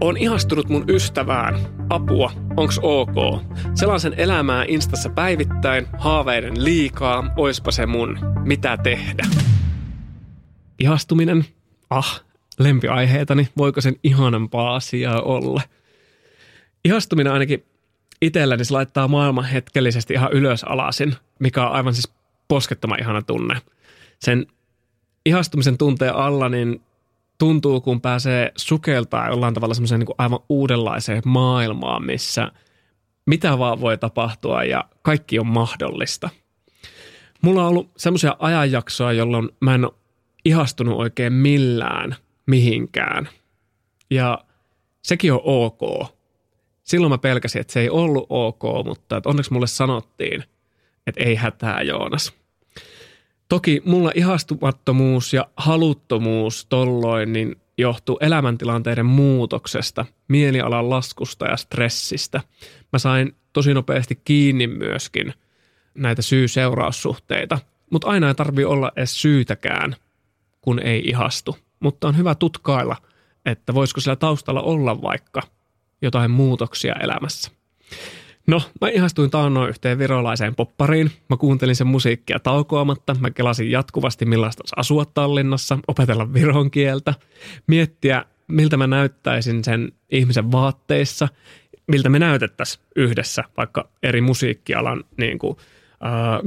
On 0.00 0.16
ihastunut 0.16 0.68
mun 0.68 0.84
ystävään. 0.88 1.54
Apua, 1.88 2.32
onks 2.56 2.80
ok? 2.82 3.14
Sellaisen 3.74 4.14
elämää 4.16 4.64
Instassa 4.68 5.10
päivittäin, 5.10 5.86
haaveiden 5.98 6.64
liikaa, 6.64 7.32
oispa 7.36 7.70
se 7.70 7.86
mun, 7.86 8.18
mitä 8.44 8.76
tehdä? 8.76 9.26
Ihastuminen? 10.80 11.44
Ah, 11.90 12.20
lempiaiheetani, 12.58 13.48
voiko 13.56 13.80
sen 13.80 13.96
ihanampaa 14.04 14.74
asiaa 14.74 15.22
olla? 15.22 15.62
Ihastuminen 16.84 17.32
ainakin 17.32 17.64
itselläni 18.22 18.64
se 18.64 18.74
laittaa 18.74 19.08
maailman 19.08 19.44
hetkellisesti 19.44 20.14
ihan 20.14 20.32
ylös 20.32 20.64
alasin, 20.64 21.16
mikä 21.38 21.66
on 21.66 21.72
aivan 21.72 21.94
siis 21.94 22.12
poskettoman 22.48 23.00
ihana 23.00 23.22
tunne. 23.22 23.60
Sen 24.18 24.46
ihastumisen 25.26 25.78
tunteen 25.78 26.14
alla, 26.14 26.48
niin 26.48 26.82
tuntuu, 27.38 27.80
kun 27.80 28.00
pääsee 28.00 28.52
sukeltaa 28.56 29.28
jollain 29.28 29.54
tavalla 29.54 29.74
semmoiseen 29.74 30.00
niin 30.00 30.14
aivan 30.18 30.40
uudenlaiseen 30.48 31.22
maailmaan, 31.26 32.06
missä 32.06 32.52
mitä 33.26 33.58
vaan 33.58 33.80
voi 33.80 33.98
tapahtua 33.98 34.64
ja 34.64 34.84
kaikki 35.02 35.38
on 35.38 35.46
mahdollista. 35.46 36.30
Mulla 37.42 37.62
on 37.62 37.68
ollut 37.68 37.90
semmoisia 37.96 38.36
ajanjaksoja, 38.38 39.12
jolloin 39.12 39.48
mä 39.60 39.74
en 39.74 39.84
ole 39.84 39.94
ihastunut 40.44 40.98
oikein 40.98 41.32
millään 41.32 42.16
mihinkään. 42.46 43.28
Ja 44.10 44.44
sekin 45.02 45.32
on 45.32 45.40
ok. 45.44 45.80
Silloin 46.82 47.10
mä 47.10 47.18
pelkäsin, 47.18 47.60
että 47.60 47.72
se 47.72 47.80
ei 47.80 47.90
ollut 47.90 48.26
ok, 48.28 48.62
mutta 48.84 49.16
että 49.16 49.28
onneksi 49.28 49.52
mulle 49.52 49.66
sanottiin, 49.66 50.44
että 51.06 51.24
ei 51.24 51.34
hätää 51.34 51.82
Joonas. 51.82 52.32
Toki 53.48 53.82
mulla 53.84 54.12
ihastumattomuus 54.14 55.32
ja 55.32 55.48
haluttomuus 55.56 56.66
tolloin 56.66 57.32
niin 57.32 57.56
johtuu 57.78 58.18
elämäntilanteiden 58.20 59.06
muutoksesta, 59.06 60.06
mielialan 60.28 60.90
laskusta 60.90 61.46
ja 61.46 61.56
stressistä. 61.56 62.40
Mä 62.92 62.98
sain 62.98 63.36
tosi 63.52 63.74
nopeasti 63.74 64.20
kiinni 64.24 64.66
myöskin 64.66 65.34
näitä 65.94 66.22
syy-seuraussuhteita, 66.22 67.58
mutta 67.90 68.08
aina 68.08 68.28
ei 68.28 68.34
tarvi 68.34 68.64
olla 68.64 68.92
edes 68.96 69.22
syytäkään, 69.22 69.96
kun 70.60 70.78
ei 70.78 71.02
ihastu. 71.04 71.56
mutta 71.80 72.08
on 72.08 72.16
hyvä 72.16 72.34
tutkailla, 72.34 72.96
että 73.46 73.74
voisiko 73.74 74.00
sillä 74.00 74.16
taustalla 74.16 74.62
olla 74.62 75.02
vaikka 75.02 75.42
jotain 76.02 76.30
muutoksia 76.30 76.94
elämässä. 76.94 77.50
No, 78.46 78.62
mä 78.80 78.88
ihastuin 78.88 79.30
taannoin 79.30 79.68
yhteen 79.68 79.98
virolaiseen 79.98 80.54
poppariin. 80.54 81.10
Mä 81.28 81.36
kuuntelin 81.36 81.76
sen 81.76 81.86
musiikkia 81.86 82.38
taukoamatta. 82.38 83.16
Mä 83.20 83.30
kelasin 83.30 83.70
jatkuvasti 83.70 84.24
millaista 84.24 84.62
olisi 84.62 84.74
asua 84.76 85.04
Tallinnassa, 85.04 85.78
opetella 85.88 86.32
viron 86.32 86.70
kieltä, 86.70 87.14
miettiä 87.66 88.24
miltä 88.48 88.76
mä 88.76 88.86
näyttäisin 88.86 89.64
sen 89.64 89.92
ihmisen 90.10 90.52
vaatteissa, 90.52 91.28
miltä 91.86 92.08
me 92.08 92.18
näytettäisiin 92.18 92.84
yhdessä 92.96 93.44
vaikka 93.56 93.88
eri 94.02 94.20
musiikkialan 94.20 95.04
niin 95.16 95.38
kuin, 95.38 95.56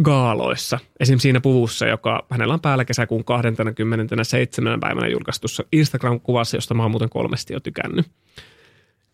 gaaloissa. 0.03 0.79
Esim. 0.99 1.19
siinä 1.19 1.41
puvussa, 1.41 1.87
joka 1.87 2.25
hänellä 2.29 2.53
on 2.53 2.61
päällä 2.61 2.85
kesäkuun 2.85 3.23
27. 3.23 4.79
päivänä 4.79 5.07
julkaistussa 5.07 5.63
Instagram-kuvassa, 5.71 6.57
josta 6.57 6.73
mä 6.73 6.83
oon 6.83 6.91
muuten 6.91 7.09
kolmesti 7.09 7.53
jo 7.53 7.59
tykännyt. 7.59 8.11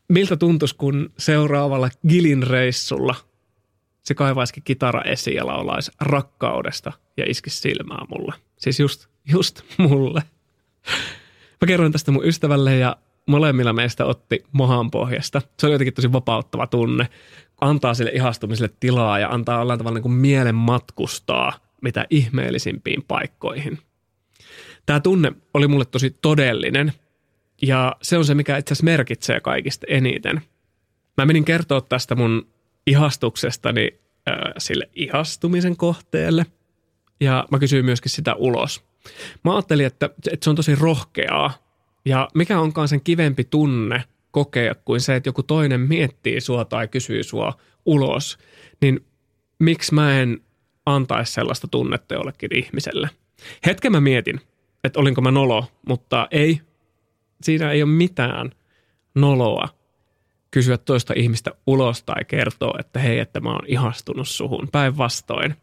Miltä 0.09 0.37
tuntuisi, 0.37 0.75
kun 0.75 1.09
seuraavalla 1.17 1.89
Gilin 2.07 2.43
reissulla 2.43 3.15
se 4.03 4.13
kaivaisikin 4.13 4.63
kitara 4.63 5.01
esiin 5.01 5.35
ja 5.35 5.45
laulaisi 5.45 5.91
rakkaudesta 6.01 6.91
ja 7.17 7.23
iskisi 7.27 7.57
silmää 7.57 8.05
mulle. 8.09 8.33
Siis 8.57 8.79
just, 8.79 9.07
just 9.31 9.61
mulle. 9.77 10.23
Mä 11.61 11.65
kerroin 11.67 11.91
tästä 11.91 12.11
mun 12.11 12.25
ystävälle 12.25 12.77
ja 12.77 12.97
molemmilla 13.25 13.73
meistä 13.73 14.05
otti 14.05 14.43
mohan 14.51 14.91
pohjasta. 14.91 15.41
Se 15.59 15.67
oli 15.67 15.73
jotenkin 15.73 15.93
tosi 15.93 16.13
vapauttava 16.13 16.67
tunne. 16.67 17.07
Antaa 17.61 17.93
sille 17.93 18.11
ihastumiselle 18.11 18.73
tilaa 18.79 19.19
ja 19.19 19.29
antaa 19.29 19.61
olla 19.61 19.77
tavalla 19.77 19.95
niin 19.95 20.01
kuin 20.01 20.11
mielen 20.11 20.55
matkustaa 20.55 21.53
mitä 21.81 22.05
ihmeellisimpiin 22.09 23.03
paikkoihin. 23.07 23.79
Tämä 24.85 24.99
tunne 24.99 25.31
oli 25.53 25.67
mulle 25.67 25.85
tosi 25.85 26.17
todellinen 26.21 26.93
ja 27.61 27.95
se 28.01 28.17
on 28.17 28.25
se, 28.25 28.35
mikä 28.35 28.57
itse 28.57 28.73
asiassa 28.73 28.85
merkitsee 28.85 29.39
kaikista 29.39 29.85
eniten. 29.89 30.41
Mä 31.17 31.25
menin 31.25 31.45
kertoa 31.45 31.81
tästä 31.81 32.15
mun 32.15 32.47
ihastuksestani 32.87 33.99
äh, 34.29 34.35
sille 34.57 34.89
ihastumisen 34.93 35.77
kohteelle 35.77 36.45
ja 37.19 37.47
mä 37.51 37.59
kysyin 37.59 37.85
myöskin 37.85 38.11
sitä 38.11 38.35
ulos– 38.35 38.81
Mä 39.43 39.53
ajattelin, 39.55 39.85
että, 39.85 40.09
että 40.31 40.43
se 40.43 40.49
on 40.49 40.55
tosi 40.55 40.75
rohkeaa 40.75 41.53
ja 42.05 42.27
mikä 42.33 42.59
onkaan 42.59 42.87
sen 42.87 43.01
kivempi 43.01 43.43
tunne 43.43 44.03
kokea 44.31 44.75
kuin 44.75 45.01
se, 45.01 45.15
että 45.15 45.29
joku 45.29 45.43
toinen 45.43 45.81
miettii 45.81 46.41
sua 46.41 46.65
tai 46.65 46.87
kysyy 46.87 47.23
sua 47.23 47.53
ulos, 47.85 48.37
niin 48.81 49.05
miksi 49.59 49.93
mä 49.93 50.19
en 50.19 50.41
antaisi 50.85 51.33
sellaista 51.33 51.67
tunnetta 51.67 52.13
jollekin 52.13 52.55
ihmiselle. 52.55 53.09
Hetken 53.65 53.91
mä 53.91 54.01
mietin, 54.01 54.41
että 54.83 54.99
olinko 54.99 55.21
mä 55.21 55.31
nolo, 55.31 55.65
mutta 55.87 56.27
ei, 56.31 56.61
siinä 57.41 57.71
ei 57.71 57.83
ole 57.83 57.91
mitään 57.91 58.51
noloa 59.15 59.69
kysyä 60.51 60.77
toista 60.77 61.13
ihmistä 61.17 61.51
ulos 61.67 62.03
tai 62.03 62.25
kertoa, 62.25 62.79
että 62.79 62.99
hei, 62.99 63.19
että 63.19 63.39
mä 63.39 63.49
oon 63.49 63.65
ihastunut 63.67 64.27
suhun. 64.27 64.67
Päinvastoin. 64.71 65.55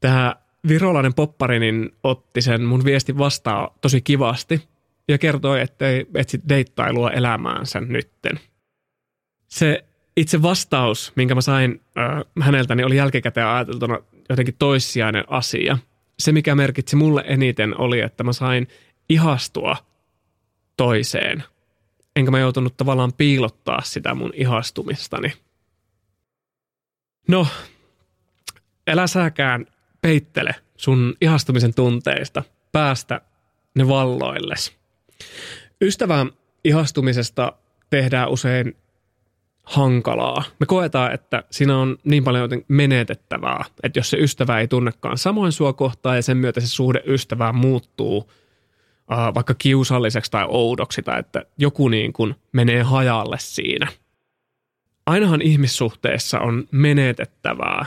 Tämä 0.00 0.36
virolainen 0.68 1.14
poppari 1.14 1.58
niin 1.58 1.90
otti 2.02 2.42
sen 2.42 2.62
mun 2.62 2.84
viesti 2.84 3.18
vastaan 3.18 3.70
tosi 3.80 4.00
kivasti 4.00 4.62
ja 5.08 5.18
kertoi, 5.18 5.60
että 5.60 5.88
ei 5.88 6.06
etsi 6.14 6.40
deittailua 6.48 7.10
elämäänsä 7.10 7.80
nytten. 7.80 8.40
Se 9.48 9.84
itse 10.16 10.42
vastaus, 10.42 11.12
minkä 11.16 11.34
mä 11.34 11.40
sain 11.40 11.80
äh, 11.98 12.24
häneltä, 12.40 12.74
niin 12.74 12.86
oli 12.86 12.96
jälkikäteen 12.96 13.46
ajateltuna 13.46 13.98
jotenkin 14.28 14.54
toissijainen 14.58 15.24
asia. 15.28 15.78
Se, 16.18 16.32
mikä 16.32 16.54
merkitsi 16.54 16.96
mulle 16.96 17.24
eniten, 17.26 17.80
oli, 17.80 18.00
että 18.00 18.24
mä 18.24 18.32
sain 18.32 18.68
ihastua 19.08 19.76
toiseen. 20.76 21.44
Enkä 22.16 22.30
mä 22.30 22.38
joutunut 22.38 22.76
tavallaan 22.76 23.12
piilottaa 23.12 23.80
sitä 23.82 24.14
mun 24.14 24.32
ihastumistani. 24.34 25.32
No, 27.28 27.46
älä 28.88 29.06
säkään 29.06 29.66
peittele 30.00 30.54
sun 30.76 31.14
ihastumisen 31.20 31.74
tunteista, 31.74 32.42
päästä 32.72 33.20
ne 33.74 33.88
valloilles. 33.88 34.83
Ystävän 35.80 36.30
ihastumisesta 36.64 37.52
tehdään 37.90 38.30
usein 38.30 38.76
hankalaa. 39.62 40.44
Me 40.60 40.66
koetaan, 40.66 41.12
että 41.12 41.44
siinä 41.50 41.78
on 41.78 41.98
niin 42.04 42.24
paljon 42.24 42.48
menetettävää, 42.68 43.64
että 43.82 43.98
jos 43.98 44.10
se 44.10 44.16
ystävä 44.16 44.60
ei 44.60 44.68
tunnekaan 44.68 45.18
samoin 45.18 45.52
sua 45.52 45.72
kohtaan 45.72 46.16
ja 46.16 46.22
sen 46.22 46.36
myötä 46.36 46.60
se 46.60 46.66
suhde 46.66 47.02
ystävään 47.06 47.54
muuttuu 47.54 48.30
äh, 49.12 49.34
vaikka 49.34 49.54
kiusalliseksi 49.54 50.30
tai 50.30 50.46
oudoksi 50.48 51.02
tai 51.02 51.20
että 51.20 51.44
joku 51.58 51.88
niin 51.88 52.12
kuin 52.12 52.34
menee 52.52 52.82
hajalle 52.82 53.36
siinä. 53.40 53.86
Ainahan 55.06 55.42
ihmissuhteessa 55.42 56.40
on 56.40 56.64
menetettävää, 56.70 57.86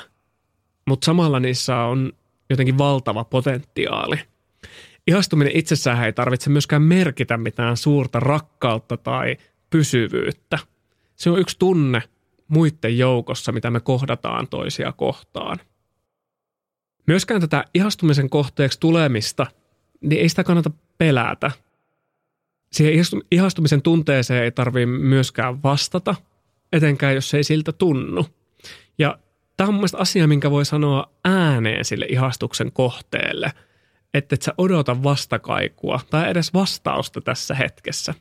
mutta 0.88 1.06
samalla 1.06 1.40
niissä 1.40 1.78
on 1.78 2.13
jotenkin 2.50 2.78
valtava 2.78 3.24
potentiaali. 3.24 4.20
Ihastuminen 5.08 5.56
itsessään 5.56 6.06
ei 6.06 6.13
tarvitse 6.13 6.50
myöskään 6.50 6.82
merkitä 6.82 7.38
mitään 7.38 7.78
suurta 7.78 8.20
rakkautta 8.20 8.98
tai 8.98 9.38
pysyvyyttä. 9.70 10.60
Se 11.15 11.30
on 11.30 11.39
yksi 11.39 11.60
tunne 11.60 12.04
muiden 12.48 12.98
joukossa, 12.98 13.52
mitä 13.52 13.72
me 13.72 13.80
kohdataan 13.80 14.48
toisia 14.48 14.91
kohtaan. 14.91 15.58
Myöskään 17.08 17.41
tätä 17.41 17.65
ihastumisen 17.74 18.30
kohteeksi 18.30 18.80
tulemista, 18.80 19.48
niin 20.02 20.22
ei 20.22 20.30
sitä 20.30 20.43
kannata 20.43 20.72
pelätä. 20.98 21.52
Siihen 22.72 23.06
ihastumisen 23.32 23.82
tunteeseen 23.82 24.43
ei 24.43 24.52
tarvitse 24.52 24.86
myöskään 24.86 25.63
vastata, 25.63 26.15
etenkään 26.74 27.15
jos 27.15 27.34
ei 27.34 27.43
siltä 27.43 27.72
tunnu. 27.72 28.26
Ja 28.98 29.20
Tämä 29.58 29.67
on 29.67 29.74
mun 29.74 29.88
asia, 29.93 30.28
minkä 30.28 30.52
voi 30.52 30.65
sanoa 30.65 31.12
ääneen 31.26 31.86
sille 31.86 32.06
ihastuksen 32.10 32.72
kohteelle, 32.72 33.52
että 34.13 34.36
et 34.36 34.41
sä 34.41 34.54
odota 34.58 35.04
vastakaikua 35.04 36.00
tai 36.10 36.30
edes 36.30 36.54
vastausta 36.54 37.22
tässä 37.22 37.56
hetkessä. 37.56 38.13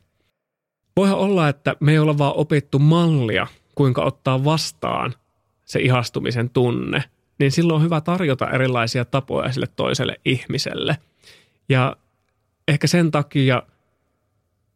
Voihan 0.95 1.17
olla, 1.17 1.49
että 1.49 1.75
me 1.79 1.91
ei 1.91 1.99
olla 1.99 2.17
vaan 2.17 2.35
opittu 2.35 2.79
mallia, 2.79 3.47
kuinka 3.75 4.03
ottaa 4.03 4.43
vastaan 4.43 5.13
se 5.65 5.79
ihastumisen 5.79 6.49
tunne, 6.49 7.03
niin 7.39 7.51
silloin 7.51 7.75
on 7.75 7.83
hyvä 7.83 8.01
tarjota 8.01 8.49
erilaisia 8.49 9.05
tapoja 9.05 9.51
sille 9.51 9.67
toiselle 9.75 10.15
ihmiselle. 10.25 10.97
Ja 11.69 11.97
ehkä 12.67 12.87
sen 12.87 13.11
takia 13.11 13.63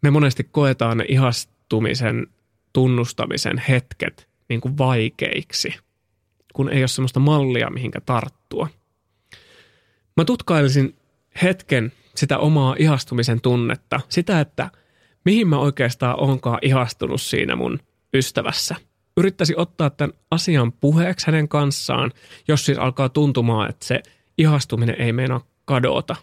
me 0.01 0.11
monesti 0.11 0.43
koetaan 0.43 0.97
ne 0.97 1.05
ihastumisen 1.07 2.27
tunnustamisen 2.73 3.57
hetket 3.57 4.27
niin 4.49 4.61
kuin 4.61 4.77
vaikeiksi– 4.77 5.75
kun 6.53 6.69
ei 6.69 6.81
ole 6.81 6.87
sellaista 6.87 7.19
mallia, 7.19 7.69
mihinkä 7.69 8.01
tarttua. 8.01 8.67
Mä 10.17 10.25
tutkailisin 10.25 10.95
hetken 11.43 11.91
sitä 12.15 12.37
omaa 12.37 12.75
ihastumisen 12.79 13.41
tunnetta, 13.41 13.99
sitä, 14.09 14.39
että 14.39 14.69
mihin 15.25 15.47
mä 15.47 15.59
oikeastaan 15.59 16.19
onkaan 16.19 16.59
ihastunut 16.61 17.21
siinä 17.21 17.55
mun 17.55 17.79
ystävässä. 18.13 18.75
Yrittäisi 19.17 19.53
ottaa 19.57 19.89
tämän 19.89 20.13
asian 20.31 20.71
puheeksi 20.71 21.27
hänen 21.27 21.47
kanssaan, 21.47 22.11
jos 22.47 22.65
siis 22.65 22.77
alkaa 22.77 23.09
tuntumaan, 23.09 23.69
että 23.69 23.85
se 23.85 24.03
ihastuminen 24.37 25.01
ei 25.01 25.13
meinaa 25.13 25.47
kadota. 25.65 26.15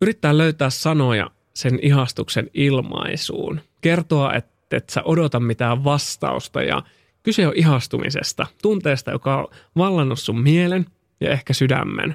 Yrittää 0.00 0.38
löytää 0.38 0.70
sanoja 0.70 1.30
sen 1.54 1.78
ihastuksen 1.82 2.50
ilmaisuun. 2.54 3.60
Kertoa, 3.80 4.34
että 4.34 4.76
et 4.76 4.90
sä 4.90 5.02
odota 5.04 5.40
mitään 5.40 5.84
vastausta 5.84 6.62
ja 6.62 6.82
Kyse 7.24 7.46
on 7.46 7.52
ihastumisesta, 7.56 8.46
tunteesta, 8.62 9.10
joka 9.10 9.36
on 9.36 9.46
vallannut 9.76 10.18
sun 10.18 10.40
mielen 10.40 10.86
ja 11.20 11.30
ehkä 11.30 11.52
sydämen. 11.52 12.14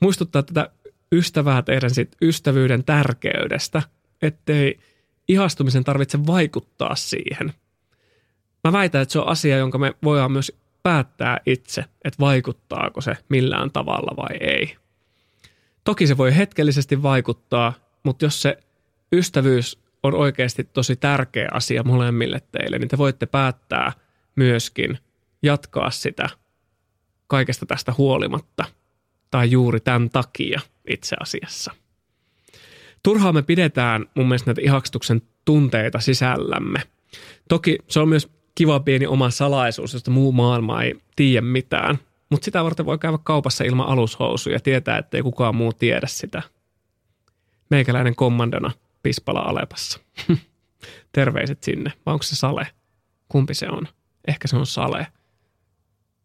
Muistuttaa 0.00 0.42
tätä 0.42 0.70
ystävää 1.12 1.62
teidän 1.62 1.90
sit 1.90 2.16
ystävyyden 2.22 2.84
tärkeydestä, 2.84 3.82
ettei 4.22 4.78
ihastumisen 5.28 5.84
tarvitse 5.84 6.26
vaikuttaa 6.26 6.94
siihen. 6.94 7.52
Mä 8.64 8.72
väitän, 8.72 9.02
että 9.02 9.12
se 9.12 9.18
on 9.18 9.28
asia, 9.28 9.56
jonka 9.56 9.78
me 9.78 9.94
voidaan 10.04 10.32
myös 10.32 10.52
päättää 10.82 11.38
itse, 11.46 11.84
että 12.04 12.20
vaikuttaako 12.20 13.00
se 13.00 13.16
millään 13.28 13.70
tavalla 13.70 14.16
vai 14.16 14.36
ei. 14.40 14.76
Toki 15.84 16.06
se 16.06 16.16
voi 16.16 16.36
hetkellisesti 16.36 17.02
vaikuttaa, 17.02 17.72
mutta 18.04 18.24
jos 18.24 18.42
se 18.42 18.58
ystävyys 19.12 19.78
on 20.02 20.14
oikeasti 20.14 20.64
tosi 20.64 20.96
tärkeä 20.96 21.48
asia 21.52 21.82
molemmille 21.82 22.40
teille, 22.52 22.78
niin 22.78 22.88
te 22.88 22.98
voitte 22.98 23.26
päättää– 23.26 23.92
myöskin 24.38 24.98
jatkaa 25.42 25.90
sitä 25.90 26.28
kaikesta 27.26 27.66
tästä 27.66 27.94
huolimatta 27.98 28.64
tai 29.30 29.50
juuri 29.50 29.80
tämän 29.80 30.10
takia 30.10 30.60
itse 30.88 31.16
asiassa. 31.20 31.72
Turhaa 33.02 33.32
me 33.32 33.42
pidetään 33.42 34.06
mun 34.14 34.28
mielestä 34.28 34.48
näitä 34.50 34.60
ihastuksen 34.60 35.22
tunteita 35.44 36.00
sisällämme. 36.00 36.82
Toki 37.48 37.78
se 37.88 38.00
on 38.00 38.08
myös 38.08 38.28
kiva 38.54 38.80
pieni 38.80 39.06
oma 39.06 39.30
salaisuus, 39.30 39.92
josta 39.92 40.10
muu 40.10 40.32
maailma 40.32 40.82
ei 40.82 40.94
tiedä 41.16 41.40
mitään. 41.40 41.98
Mutta 42.30 42.44
sitä 42.44 42.64
varten 42.64 42.86
voi 42.86 42.98
käydä 42.98 43.18
kaupassa 43.24 43.64
ilman 43.64 43.86
alushousuja 43.86 44.56
ja 44.56 44.60
tietää, 44.60 44.98
ettei 44.98 45.22
kukaan 45.22 45.56
muu 45.56 45.72
tiedä 45.72 46.06
sitä. 46.06 46.42
meikäläinen 47.70 48.16
kommandona 48.16 48.70
Pispala 49.02 49.40
Alepassa. 49.40 50.00
Terveiset 51.12 51.62
sinne. 51.62 51.92
Vai 52.06 52.12
onko 52.12 52.22
se 52.22 52.36
Sale? 52.36 52.66
Kumpi 53.28 53.54
se 53.54 53.68
on? 53.68 53.88
Ehkä 54.28 54.48
se 54.48 54.56
on 54.56 54.66
Sale. 54.66 55.06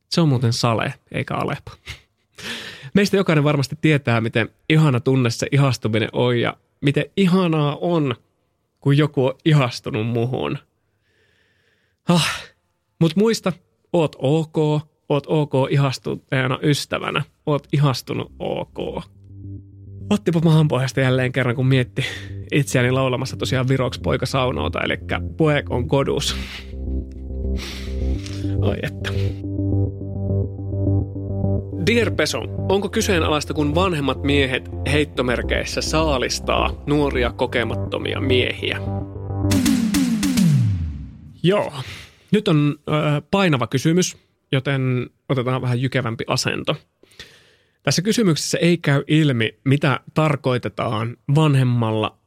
Se 0.10 0.22
on 0.22 0.30
muuten 0.30 0.54
Sale, 0.54 0.94
eikä 1.12 1.36
Alepa. 1.36 1.72
Meistä 2.94 3.18
jokainen 3.18 3.44
varmasti 3.44 3.78
tietää, 3.82 4.22
miten 4.22 4.50
ihana 4.70 5.00
tunne 5.00 5.30
se 5.30 5.48
ihastuminen 5.52 6.10
on 6.14 6.40
ja 6.40 6.58
miten 6.82 7.06
ihanaa 7.18 7.78
on, 7.82 8.16
kun 8.80 8.98
joku 8.98 9.26
on 9.26 9.34
ihastunut 9.46 10.08
muhun. 10.08 10.58
Ah, 12.10 12.44
Mutta 13.00 13.20
muista, 13.20 13.54
oot 13.94 14.16
ok, 14.20 14.58
oot 15.10 15.24
ok 15.28 15.54
ihastuneena 15.70 16.60
ystävänä, 16.64 17.24
oot 17.46 17.68
ihastunut 17.74 18.32
ok. 18.40 19.04
Ottipa 20.10 20.40
maanpohjasta 20.40 21.00
jälleen 21.00 21.32
kerran, 21.32 21.56
kun 21.56 21.68
mietti 21.68 22.06
itseäni 22.52 22.92
laulamassa 22.92 23.38
tosiaan 23.38 23.68
viroks 23.68 24.00
poika 24.00 24.26
saunouta, 24.26 24.82
eli 24.82 24.98
poek 25.38 25.72
on 25.72 25.88
kodus. 25.88 26.36
Ai 28.62 28.78
että. 28.82 29.10
Dear 31.86 32.12
Peso, 32.12 32.40
onko 32.70 32.90
kyseenalaista, 32.90 33.54
kun 33.54 33.76
vanhemmat 33.76 34.24
miehet 34.24 34.70
heittomerkeissä 34.92 35.82
saalistaa 35.82 36.84
nuoria 36.88 37.32
kokemattomia 37.32 38.22
miehiä? 38.22 38.80
Joo. 41.44 41.74
Nyt 42.32 42.48
on 42.48 42.76
ö, 42.90 42.92
painava 43.32 43.68
kysymys, 43.68 44.18
joten 44.52 45.10
otetaan 45.30 45.62
vähän 45.62 45.82
jykevämpi 45.82 46.24
asento. 46.28 46.76
Tässä 47.84 48.02
kysymyksessä 48.02 48.58
ei 48.58 48.78
käy 48.78 49.04
ilmi, 49.08 49.60
mitä 49.64 50.00
tarkoitetaan 50.14 51.18
vanhemmalla 51.36 52.18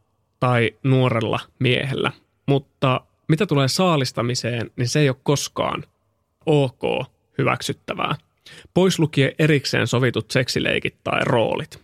tai 0.41 0.71
nuorella 0.83 1.41
miehellä, 1.59 2.13
mutta 2.47 3.01
mitä 3.29 3.47
tulee 3.47 3.69
saalistamiseen, 3.69 4.71
niin 4.77 4.89
se 4.89 5.01
ei 5.01 5.09
ole 5.09 5.17
koskaan 5.23 5.85
ok 6.47 6.83
hyväksyttävää. 7.39 8.26
Pois 8.75 8.99
lukien 8.99 9.33
erikseen 9.39 9.87
sovitut 9.87 10.31
seksileikit 10.31 10.97
tai 11.05 11.21
roolit. 11.25 11.81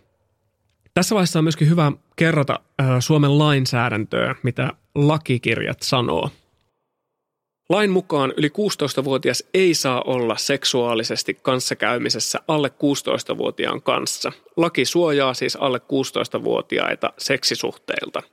Tässä 0.93 1.15
vaiheessa 1.15 1.39
on 1.39 1.45
myöskin 1.45 1.69
hyvä 1.69 1.91
kerrota 2.15 2.59
Suomen 2.99 3.39
lainsäädäntöä, 3.39 4.35
mitä 4.43 4.69
lakikirjat 4.95 5.81
sanoo– 5.81 6.29
Lain 7.69 7.91
mukaan 7.91 8.33
yli 8.37 8.47
16-vuotias 8.47 9.43
ei 9.53 9.73
saa 9.73 10.01
olla 10.01 10.37
seksuaalisesti 10.37 11.33
kanssakäymisessä 11.33 12.39
alle 12.47 12.67
16-vuotiaan 12.67 13.81
kanssa. 13.81 14.31
Laki 14.57 14.85
suojaa 14.85 15.33
siis 15.33 15.55
alle 15.55 15.77
16-vuotiaita 15.77 17.13
seksisuhteilta. 17.17 18.23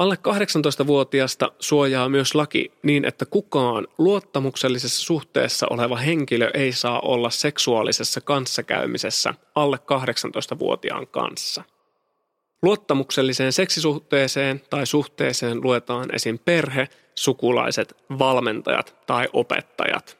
Alle 0.00 0.14
18-vuotiasta 0.14 1.52
suojaa 1.58 2.08
myös 2.08 2.34
laki 2.34 2.72
niin, 2.82 3.04
että 3.04 3.26
kukaan 3.26 3.86
luottamuksellisessa 3.98 5.02
suhteessa 5.02 5.66
oleva 5.70 5.96
henkilö 5.96 6.50
ei 6.54 6.72
saa 6.72 7.00
olla 7.00 7.30
seksuaalisessa 7.30 8.20
kanssakäymisessä 8.20 9.34
alle 9.54 9.76
18-vuotiaan 9.76 11.06
kanssa. 11.06 11.62
Luottamukselliseen 12.62 13.52
seksisuhteeseen 13.52 14.60
tai 14.70 14.86
suhteeseen 14.86 15.62
luetaan 15.62 16.14
esim. 16.14 16.38
perhe, 16.44 16.88
sukulaiset, 17.14 17.96
valmentajat 18.18 18.96
tai 19.06 19.28
opettajat. 19.32 20.18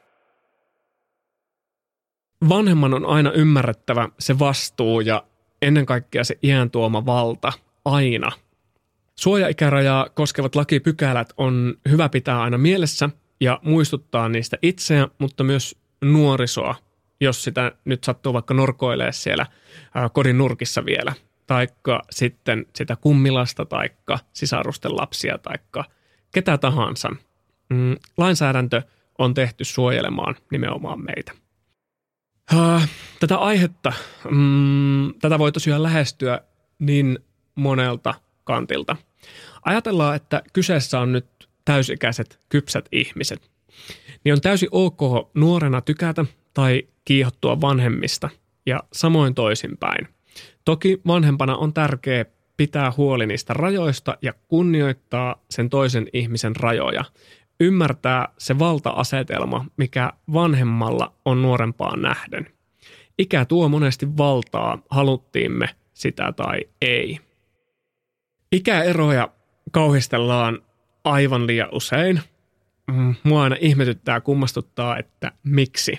Vanhemman 2.49 2.93
on 2.93 3.05
aina 3.05 3.31
ymmärrettävä 3.31 4.09
se 4.19 4.39
vastuu 4.39 5.01
ja 5.01 5.23
ennen 5.61 5.85
kaikkea 5.85 6.23
se 6.23 6.37
iän 6.43 6.71
tuoma 6.71 7.05
valta 7.05 7.53
aina. 7.85 8.31
Suojaikärajaa 9.21 10.09
koskevat 10.09 10.55
lakipykälät 10.55 11.33
on 11.37 11.73
hyvä 11.89 12.09
pitää 12.09 12.41
aina 12.41 12.57
mielessä 12.57 13.09
ja 13.39 13.59
muistuttaa 13.63 14.29
niistä 14.29 14.57
itseä, 14.61 15.07
mutta 15.17 15.43
myös 15.43 15.75
nuorisoa, 16.01 16.75
jos 17.19 17.43
sitä 17.43 17.71
nyt 17.85 18.03
sattuu 18.03 18.33
vaikka 18.33 18.53
norkoilee 18.53 19.11
siellä 19.11 19.45
kodin 20.13 20.37
nurkissa 20.37 20.85
vielä– 20.85 21.13
taikka 21.51 22.01
sitten 22.09 22.65
sitä 22.75 22.95
kummilasta, 22.95 23.65
taikka 23.65 24.19
sisarusten 24.33 24.95
lapsia, 24.95 25.37
taikka 25.37 25.83
ketä 26.31 26.57
tahansa. 26.57 27.09
Mm, 27.69 27.95
lainsäädäntö 28.17 28.81
on 29.17 29.33
tehty 29.33 29.63
suojelemaan 29.63 30.35
nimenomaan 30.51 31.03
meitä. 31.03 31.31
Tätä 33.19 33.37
aihetta, 33.37 33.93
mm, 34.29 35.13
tätä 35.21 35.39
voi 35.39 35.51
tosiaan 35.51 35.83
lähestyä 35.83 36.41
niin 36.79 37.19
monelta 37.55 38.13
kantilta. 38.43 38.95
Ajatellaan, 39.65 40.15
että 40.15 40.41
kyseessä 40.53 40.99
on 40.99 41.11
nyt 41.11 41.25
täysikäiset, 41.65 42.39
kypsät 42.49 42.85
ihmiset. 42.91 43.51
Niin 44.23 44.33
on 44.33 44.41
täysin 44.41 44.69
ok 44.71 45.01
nuorena 45.33 45.81
tykätä 45.81 46.25
tai 46.53 46.83
kiihottua 47.05 47.61
vanhemmista 47.61 48.29
ja 48.65 48.83
samoin 48.93 49.35
toisinpäin– 49.35 50.07
Toki 50.65 51.01
vanhempana 51.07 51.55
on 51.55 51.73
tärkeää 51.73 52.25
pitää 52.57 52.93
huoli 52.97 53.25
niistä 53.27 53.53
rajoista 53.53 54.17
ja 54.21 54.33
kunnioittaa 54.47 55.35
sen 55.49 55.69
toisen 55.69 56.07
ihmisen 56.13 56.55
rajoja. 56.55 57.03
Ymmärtää 57.59 58.27
se 58.37 58.59
valta-asetelma, 58.59 59.65
mikä 59.77 60.13
vanhemmalla 60.33 61.13
on 61.25 61.41
nuorempaan 61.41 62.01
nähden. 62.01 62.47
Ikä 63.17 63.45
tuo 63.45 63.69
monesti 63.69 64.17
valtaa, 64.17 64.77
haluttiimme 64.89 65.69
sitä 65.93 66.33
tai 66.35 66.59
ei. 66.81 67.19
Ikäeroja 68.51 69.29
kauhistellaan 69.71 70.59
aivan 71.03 71.47
liian 71.47 71.69
usein. 71.71 72.21
Mm, 72.91 73.15
mua 73.23 73.43
aina 73.43 73.55
ihmetyttää 73.59 74.21
kummastuttaa, 74.21 74.97
että 74.97 75.31
miksi. 75.43 75.97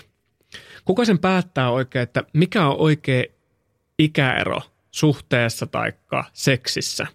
Kuka 0.85 1.05
sen 1.05 1.19
päättää 1.19 1.71
oikein, 1.71 2.03
että 2.03 2.23
mikä 2.33 2.67
on 2.67 2.77
oikea 2.77 3.23
ikäero 3.99 4.61
suhteessa 4.91 5.67
tai 5.67 5.93
seksissä. 6.33 7.07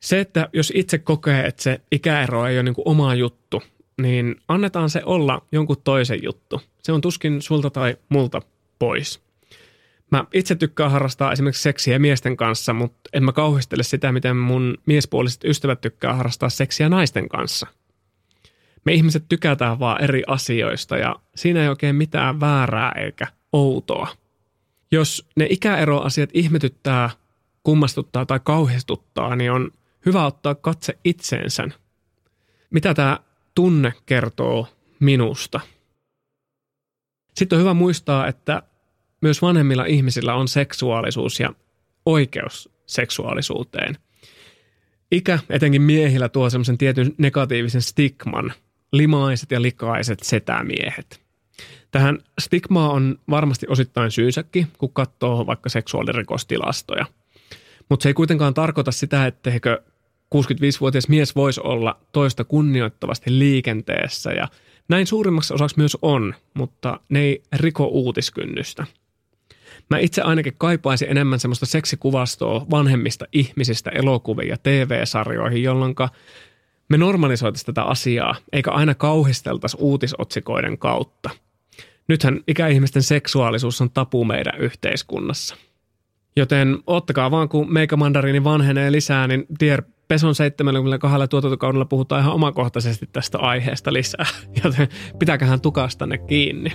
Se, 0.00 0.20
että 0.20 0.48
jos 0.52 0.72
itse 0.74 0.98
kokee, 0.98 1.46
että 1.46 1.62
se 1.62 1.80
ikäero 1.92 2.46
ei 2.46 2.56
ole 2.56 2.62
niin 2.62 2.74
oma 2.84 3.14
juttu, 3.14 3.62
niin 4.02 4.36
annetaan 4.48 4.90
se 4.90 5.02
olla 5.04 5.46
jonkun 5.52 5.82
toisen 5.84 6.22
juttu. 6.22 6.60
Se 6.82 6.92
on 6.92 7.00
tuskin 7.00 7.42
sulta 7.42 7.70
tai 7.70 7.96
multa 8.08 8.42
pois. 8.78 9.22
Mä 10.10 10.24
itse 10.34 10.54
tykkään 10.54 10.90
harrastaa 10.90 11.32
esimerkiksi 11.32 11.62
seksiä 11.62 11.98
miesten 11.98 12.36
kanssa, 12.36 12.72
mutta 12.72 13.10
en 13.12 13.24
mä 13.24 13.32
kauhistele 13.32 13.82
sitä, 13.82 14.12
miten 14.12 14.36
mun 14.36 14.78
miespuoliset 14.86 15.44
ystävät 15.44 15.80
tykkää 15.80 16.14
harrastaa 16.14 16.48
seksiä 16.48 16.88
naisten 16.88 17.28
kanssa. 17.28 17.66
Me 18.84 18.92
ihmiset 18.92 19.24
tykätään 19.28 19.78
vaan 19.78 20.04
eri 20.04 20.22
asioista 20.26 20.96
ja 20.96 21.16
siinä 21.36 21.62
ei 21.62 21.68
oikein 21.68 21.96
mitään 21.96 22.40
väärää 22.40 22.92
eikä 22.92 23.26
outoa. 23.52 24.08
Jos 24.90 25.28
ne 25.36 25.46
ikäeroasiat 25.50 26.30
ihmetyttää, 26.34 27.10
kummastuttaa 27.62 28.26
tai 28.26 28.40
kauhistuttaa, 28.44 29.36
niin 29.36 29.52
on 29.52 29.70
hyvä 30.06 30.26
ottaa 30.26 30.54
katse 30.54 30.98
itseensä. 31.04 31.68
Mitä 32.70 32.94
tämä 32.94 33.18
tunne 33.54 33.92
kertoo 34.06 34.68
minusta? 35.00 35.60
Sitten 37.34 37.56
on 37.56 37.60
hyvä 37.60 37.74
muistaa, 37.74 38.26
että 38.26 38.62
myös 39.20 39.42
vanhemmilla 39.42 39.84
ihmisillä 39.84 40.34
on 40.34 40.48
seksuaalisuus 40.48 41.40
ja 41.40 41.52
oikeus 42.06 42.70
seksuaalisuuteen. 42.86 43.96
Ikä, 45.12 45.38
etenkin 45.50 45.82
miehillä, 45.82 46.28
tuo 46.28 46.50
semmoisen 46.50 46.78
tietyn 46.78 47.14
negatiivisen 47.18 47.82
stigman, 47.82 48.52
limaiset 48.92 49.50
ja 49.50 49.62
likaiset 49.62 50.20
setämiehet– 50.22 51.20
Tähän 51.90 52.18
stigmaa 52.40 52.90
on 52.90 53.18
varmasti 53.30 53.66
osittain 53.68 54.10
syysäkin, 54.10 54.66
kun 54.78 54.92
katsoo 54.92 55.46
vaikka 55.46 55.68
seksuaalirikostilastoja. 55.68 57.06
Mutta 57.88 58.02
se 58.02 58.08
ei 58.08 58.14
kuitenkaan 58.14 58.54
tarkoita 58.54 58.92
sitä, 58.92 59.26
etteikö 59.26 59.82
65-vuotias 60.34 61.08
mies 61.08 61.36
voisi 61.36 61.60
olla 61.64 62.00
toista 62.12 62.44
kunnioittavasti 62.44 63.38
liikenteessä 63.38 64.32
ja 64.32 64.48
näin 64.88 65.06
suurimmaksi 65.06 65.54
osaksi 65.54 65.78
myös 65.78 65.96
on, 66.02 66.34
mutta 66.54 67.00
ne 67.08 67.20
ei 67.20 67.42
riko 67.52 67.86
uutiskynnystä. 67.86 68.86
Mä 69.90 69.98
itse 69.98 70.22
ainakin 70.22 70.54
kaipaisin 70.58 71.10
enemmän 71.10 71.40
semmoista 71.40 71.66
seksikuvastoa 71.66 72.66
vanhemmista 72.70 73.24
ihmisistä 73.32 73.90
elokuviin 73.90 74.48
ja 74.48 74.56
TV-sarjoihin, 74.62 75.62
jolloin 75.62 75.94
me 76.88 76.96
normalisoitaisiin 76.96 77.66
tätä 77.66 77.82
asiaa, 77.82 78.36
eikä 78.52 78.70
aina 78.70 78.94
kauhisteltaisi 78.94 79.76
uutisotsikoiden 79.80 80.78
kautta– 80.78 81.30
Nythän 82.10 82.40
ikäihmisten 82.48 83.02
seksuaalisuus 83.02 83.80
on 83.80 83.90
tapu 83.90 84.24
meidän 84.24 84.60
yhteiskunnassa. 84.60 85.56
Joten 86.36 86.78
ottakaa 86.86 87.30
vaan, 87.30 87.48
kun 87.48 87.72
meikä 87.72 87.96
mandariini 87.96 88.44
vanhenee 88.44 88.92
lisää, 88.92 89.26
niin 89.26 89.46
Dear 89.60 89.82
Peson 90.08 90.34
72 90.34 91.28
tuotantokaudella 91.30 91.84
puhutaan 91.84 92.20
ihan 92.20 92.34
omakohtaisesti 92.34 93.08
tästä 93.12 93.38
aiheesta 93.38 93.92
lisää, 93.92 94.26
joten 94.64 94.88
pitäköhän 95.18 95.60
tukastanne 95.60 96.18
kiinni. 96.18 96.72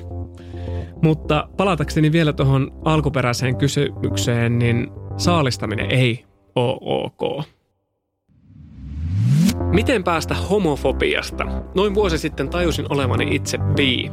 Mutta 1.03 1.47
palatakseni 1.57 2.11
vielä 2.11 2.33
tuohon 2.33 2.71
alkuperäiseen 2.85 3.57
kysymykseen, 3.57 4.59
niin 4.59 4.87
saalistaminen 5.17 5.91
ei 5.91 6.25
ole 6.55 6.77
ok. 6.81 7.45
Miten 9.71 10.03
päästä 10.03 10.35
homofobiasta? 10.35 11.45
Noin 11.75 11.95
vuosi 11.95 12.17
sitten 12.17 12.49
tajusin 12.49 12.85
olevani 12.89 13.35
itse 13.35 13.57
bi. 13.57 14.11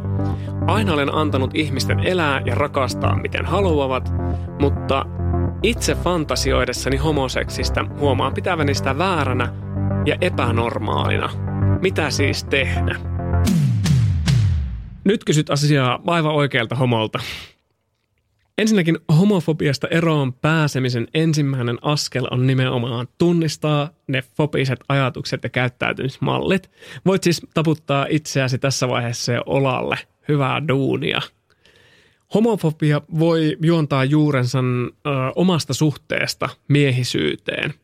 Aina 0.66 0.92
olen 0.92 1.14
antanut 1.14 1.50
ihmisten 1.54 2.00
elää 2.00 2.42
ja 2.46 2.54
rakastaa 2.54 3.16
miten 3.16 3.44
haluavat, 3.44 4.12
mutta 4.60 5.06
itse 5.62 5.94
fantasioidessani 5.94 6.96
homoseksistä 6.96 7.84
huomaan 7.98 8.34
pitäväni 8.34 8.74
sitä 8.74 8.98
vääränä 8.98 9.54
ja 10.06 10.16
epänormaalina. 10.20 11.30
Mitä 11.82 12.10
siis 12.10 12.44
tehdä? 12.44 13.11
Nyt 15.04 15.24
kysyt 15.24 15.50
asiaa 15.50 16.02
aivan 16.06 16.34
oikealta 16.34 16.74
homolta. 16.74 17.18
Ensinnäkin 18.58 18.98
homofobiasta 19.18 19.88
eroon 19.88 20.32
pääsemisen 20.32 21.08
ensimmäinen 21.14 21.78
askel 21.82 22.26
on 22.30 22.46
nimenomaan 22.46 23.08
tunnistaa 23.18 23.90
ne 24.08 24.22
fobiset 24.36 24.80
ajatukset 24.88 25.42
ja 25.42 25.48
käyttäytymismallit. 25.48 26.70
Voit 27.06 27.22
siis 27.22 27.42
taputtaa 27.54 28.06
itseäsi 28.10 28.58
tässä 28.58 28.88
vaiheessa 28.88 29.32
jo 29.32 29.42
olalle. 29.46 29.98
Hyvää 30.28 30.68
duunia. 30.68 31.20
Homofobia 32.34 33.00
voi 33.18 33.56
juontaa 33.62 34.04
juurensa 34.04 34.58
ö, 34.58 35.10
omasta 35.36 35.74
suhteesta 35.74 36.48
miehisyyteen. 36.68 37.74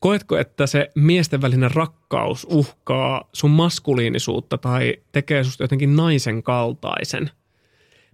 Koetko, 0.00 0.36
että 0.36 0.66
se 0.66 0.90
miesten 0.94 1.42
välinen 1.42 1.70
rakkaus 1.70 2.46
uhkaa 2.50 3.28
sun 3.32 3.50
maskuliinisuutta 3.50 4.58
tai 4.58 4.96
tekee 5.12 5.44
susta 5.44 5.64
jotenkin 5.64 5.96
naisen 5.96 6.42
kaltaisen– 6.42 7.30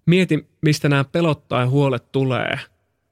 mieti, 0.09 0.47
mistä 0.62 0.88
nämä 0.88 1.05
pelot 1.05 1.49
tai 1.49 1.66
huolet 1.66 2.12
tulee. 2.12 2.59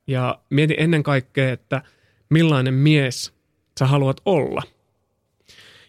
Ja 0.06 0.38
mieti 0.50 0.74
ennen 0.78 1.02
kaikkea, 1.02 1.52
että 1.52 1.82
millainen 2.30 2.74
mies 2.74 3.34
sä 3.78 3.86
haluat 3.86 4.20
olla. 4.24 4.62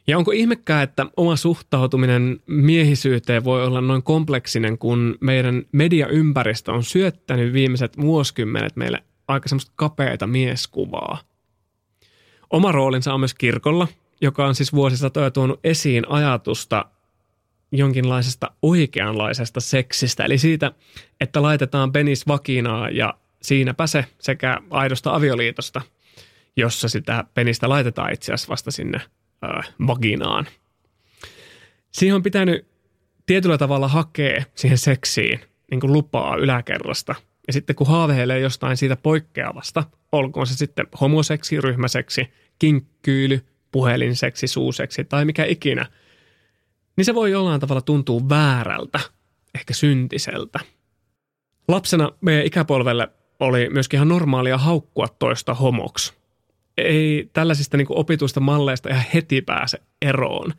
Ja 0.08 0.18
onko 0.18 0.32
ihmekään, 0.32 0.84
että 0.84 1.06
oma 1.18 1.36
suhtautuminen 1.36 2.40
miehisyyteen 2.48 3.44
voi 3.44 3.66
olla 3.66 3.82
noin 3.82 4.04
kompleksinen, 4.04 4.78
kun 4.78 5.18
meidän 5.22 5.64
mediaympäristö 5.72 6.72
on 6.72 6.84
syöttänyt 6.84 7.54
viimeiset 7.54 8.02
vuosikymmenet 8.02 8.76
meille 8.76 9.04
aika 9.28 9.50
semmoista 9.50 9.72
kapeita 9.76 10.28
mieskuvaa. 10.28 11.20
Oma 12.50 12.72
roolinsa 12.72 13.14
on 13.14 13.20
myös 13.20 13.34
kirkolla, 13.34 13.88
joka 14.22 14.48
on 14.48 14.56
siis 14.56 14.74
vuosisatoja 14.74 15.32
tuonut 15.32 15.60
esiin 15.64 16.04
ajatusta 16.10 16.86
jonkinlaisesta 17.72 18.52
oikeanlaisesta 18.62 19.60
seksistä, 19.60 20.26
eli 20.26 20.38
siitä, 20.38 20.72
että 21.22 21.42
laitetaan 21.42 21.92
penis 21.92 22.28
vakinaa 22.28 22.90
ja 22.90 23.14
siinäpä 23.42 23.88
se 23.88 24.06
sekä 24.20 24.58
aidosta 24.70 25.16
avioliitosta, 25.16 25.82
jossa 26.56 26.90
sitä 26.90 27.24
penistä 27.34 27.70
laitetaan 27.70 28.14
itse 28.14 28.34
asiassa 28.34 28.50
vasta 28.50 28.72
sinne 28.72 28.98
äh, 28.98 29.74
vaginaan. 29.88 30.48
Siihen 31.92 32.16
on 32.16 32.24
pitänyt 32.24 32.68
tietyllä 33.26 33.58
tavalla 33.58 33.88
hakea 33.88 34.44
siihen 34.56 34.78
seksiin 34.78 35.40
niin 35.72 35.80
kuin 35.80 35.94
lupaa 35.94 36.36
yläkerrasta. 36.36 37.16
Ja 37.48 37.54
sitten 37.54 37.76
kun 37.76 37.88
haaveilee 37.88 38.40
jostain 38.40 38.78
siitä 38.78 38.96
poikkeavasta, 38.96 39.84
olkoon 40.12 40.48
se 40.48 40.56
sitten 40.56 40.88
homoseksi, 41.02 41.62
ryhmäseksi, 41.62 42.28
kinkkyyly, 42.60 43.46
puhelinseksi, 43.72 44.48
suuseksi 44.48 45.04
tai 45.04 45.26
mikä 45.26 45.46
ikinä– 45.46 45.86
niin 46.98 47.06
se 47.06 47.16
voi 47.16 47.32
jollain 47.32 47.62
tavalla 47.62 47.82
tuntua 47.82 48.22
väärältä, 48.30 49.00
ehkä 49.56 49.74
syntiseltä. 49.74 50.60
Lapsena 51.68 52.12
meidän 52.22 52.46
ikäpolvelle 52.46 53.10
oli 53.40 53.70
myöskin 53.70 53.98
ihan 53.98 54.08
normaalia 54.08 54.58
haukkua 54.58 55.08
toista 55.20 55.54
homoksi. 55.54 56.14
Ei 56.78 57.30
tällaisista 57.34 57.78
niin 57.78 57.88
opituista 57.90 58.40
malleista 58.40 58.90
ihan 58.90 59.06
heti 59.14 59.42
pääse 59.42 59.82
eroon. 60.02 60.54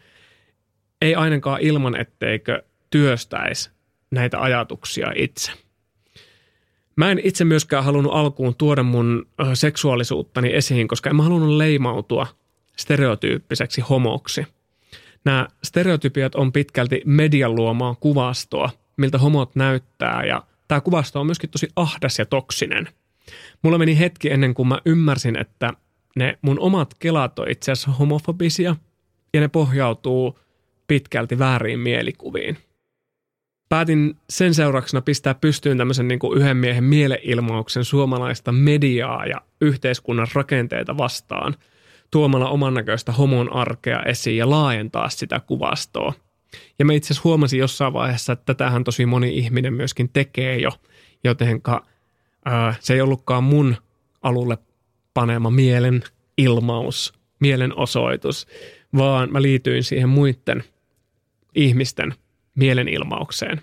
Ei 1.03 1.14
ainakaan 1.14 1.61
ilman, 1.61 2.01
etteikö 2.01 2.62
työstäisi 2.90 3.70
näitä 4.11 4.40
ajatuksia 4.40 5.12
itse. 5.16 5.53
Mä 6.99 7.11
en 7.11 7.21
itse 7.25 7.45
myöskään 7.45 7.85
halunnut 7.85 8.15
alkuun 8.15 8.55
tuoda 8.55 8.83
mun 8.83 9.27
seksuaalisuuttani 9.55 10.55
esiin, 10.55 10.89
koska 10.89 11.11
en 11.11 11.17
mä 11.17 11.23
halunnut 11.23 11.57
leimautua 11.57 12.27
stereotyyppiseksi 12.77 13.81
homoksi– 13.81 14.47
nämä 15.25 15.49
stereotypiat 15.65 16.35
on 16.35 16.53
pitkälti 16.53 17.03
median 17.05 17.55
luomaa 17.55 17.95
kuvastoa, 17.95 18.71
miltä 18.97 19.19
homot 19.19 19.57
näyttää 19.57 20.25
ja 20.25 20.43
tämä 20.69 20.81
kuvasto 20.81 21.21
on 21.21 21.27
myöskin 21.27 21.51
tosi 21.51 21.69
ahdas 21.77 22.19
ja 22.19 22.27
toksinen. 22.27 22.89
Mulla 23.63 23.79
meni 23.79 23.99
hetki 23.99 24.31
ennen 24.31 24.55
kuin 24.55 24.69
mä 24.69 24.79
ymmärsin, 24.85 25.39
että 25.39 25.73
ne 26.17 26.39
mun 26.43 26.61
omat 26.61 26.95
kelat 26.99 27.39
on 27.39 27.51
itse 27.51 27.73
asiassa 27.73 27.91
homofobisia 27.91 28.77
ja 29.35 29.41
ne 29.41 29.49
pohjautuu 29.49 30.39
pitkälti 30.87 31.39
väärin 31.39 31.81
mielikuviin. 31.81 32.59
Päätin 33.69 34.17
sen 34.31 34.55
seurauksena 34.55 35.01
pistää 35.01 35.35
pystyyn 35.35 35.79
tämmöisen 35.79 36.09
niin 36.09 36.19
kuin 36.19 36.39
yhden 36.39 36.57
miehen 36.57 36.85
mieleilmauksen 36.85 37.85
suomalaista 37.85 38.53
mediaa 38.53 39.27
ja 39.27 39.41
yhteiskunnan 39.61 40.29
rakenteita 40.35 40.97
vastaan– 40.97 41.55
tuomalla 42.11 42.49
oman 42.49 42.75
näköistä 42.75 43.13
homon 43.13 43.53
arkea 43.53 44.03
esiin 44.03 44.37
ja 44.37 44.51
laajentaa 44.51 45.09
sitä 45.09 45.41
kuvastoa. 45.41 46.13
Ja 46.79 46.85
mä 46.85 46.93
itse 46.93 47.07
asiassa 47.07 47.29
huomasin 47.29 47.59
jossain 47.59 47.93
vaiheessa, 47.93 48.33
että 48.33 48.45
tätähän 48.55 48.85
tosi 48.85 49.07
moni 49.07 49.39
ihminen 49.39 49.75
myöskin 49.75 50.09
tekee 50.13 50.59
jo, 50.59 50.71
jotenka 51.25 51.87
ää, 52.45 52.75
se 52.81 52.95
ei 52.95 53.01
ollutkaan 53.01 53.45
mun 53.45 53.77
alulle 54.23 54.59
panema 55.15 55.51
mielen 55.51 56.03
ilmaus, 56.39 57.13
mielenosoitus, 57.41 58.47
vaan 58.97 59.33
mä 59.33 59.43
liityin 59.43 59.85
siihen 59.85 60.09
muiden 60.09 60.65
ihmisten 61.55 62.15
mielenilmaukseen. 62.59 63.62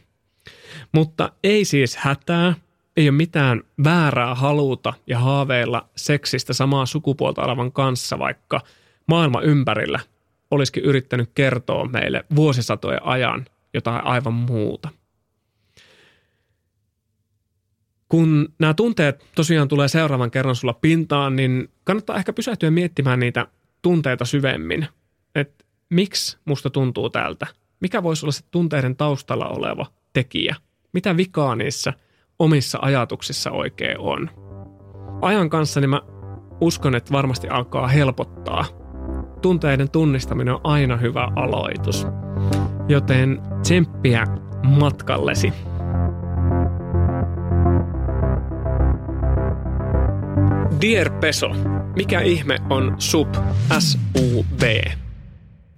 Mutta 0.92 1.32
ei 1.44 1.66
siis 1.66 1.98
hätää, 1.98 2.54
ei 2.98 3.10
ole 3.10 3.18
mitään 3.18 3.62
väärää 3.84 4.36
haluta 4.36 4.94
ja 5.08 5.20
haaveilla 5.20 5.90
seksistä 5.96 6.54
samaa 6.54 6.86
sukupuolta 6.86 7.44
olevan 7.44 7.72
kanssa, 7.72 8.20
vaikka 8.20 8.62
maailma 9.08 9.42
ympärillä 9.42 10.00
olisikin 10.52 10.84
yrittänyt 10.84 11.32
kertoa 11.36 11.86
meille 11.86 12.26
vuosisatojen 12.36 13.04
ajan 13.04 13.46
jotain 13.74 14.06
aivan 14.06 14.34
muuta. 14.34 14.90
Kun 18.10 18.54
nämä 18.60 18.74
tunteet 18.74 19.26
tosiaan 19.36 19.68
tulee 19.68 19.88
seuraavan 19.88 20.32
kerran 20.32 20.56
sulla 20.56 20.74
pintaan, 20.74 21.36
niin 21.36 21.70
kannattaa 21.84 22.18
ehkä 22.18 22.34
pysähtyä 22.34 22.72
miettimään 22.72 23.20
niitä 23.20 23.48
tunteita 23.82 24.26
syvemmin. 24.26 24.88
Että 25.36 25.66
miksi 25.90 26.38
musta 26.46 26.70
tuntuu 26.70 27.10
tältä? 27.10 27.48
Mikä 27.86 28.04
voisi 28.04 28.26
olla 28.26 28.32
se 28.32 28.44
tunteiden 28.52 28.96
taustalla 28.96 29.48
oleva 29.48 29.86
tekijä? 30.14 30.56
Mitä 30.94 31.18
vikaa 31.18 31.56
niissä– 31.56 31.94
omissa 32.40 32.80
ajatuksissa 32.82 33.52
oikein 33.52 34.00
on. 34.00 34.30
Ajan 35.22 35.50
kanssa 35.50 35.80
niin 35.80 35.90
mä 35.90 36.02
uskon, 36.62 36.96
että 36.96 37.12
varmasti 37.12 37.48
alkaa 37.48 37.88
helpottaa. 37.88 38.66
Tunteiden 39.42 39.90
tunnistaminen 39.90 40.54
on 40.54 40.62
aina 40.64 40.98
hyvä 40.98 41.32
aloitus. 41.36 42.08
Joten 42.88 43.42
tsemppiä 43.62 44.26
matkallesi. 44.64 45.54
Dear 50.82 51.10
Peso, 51.20 51.50
mikä 51.96 52.22
ihme 52.22 52.58
on 52.70 52.96
sub, 52.98 53.36
S-U-B? 53.80 54.62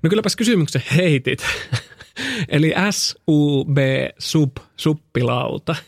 No 0.04 0.10
kylläpäs 0.10 0.36
kysymyksen 0.36 0.84
heitit. 0.96 1.40
Eli 2.50 2.74
S-U-B, 2.92 3.78
sub, 4.20 4.58
suppilauta– 4.78 5.76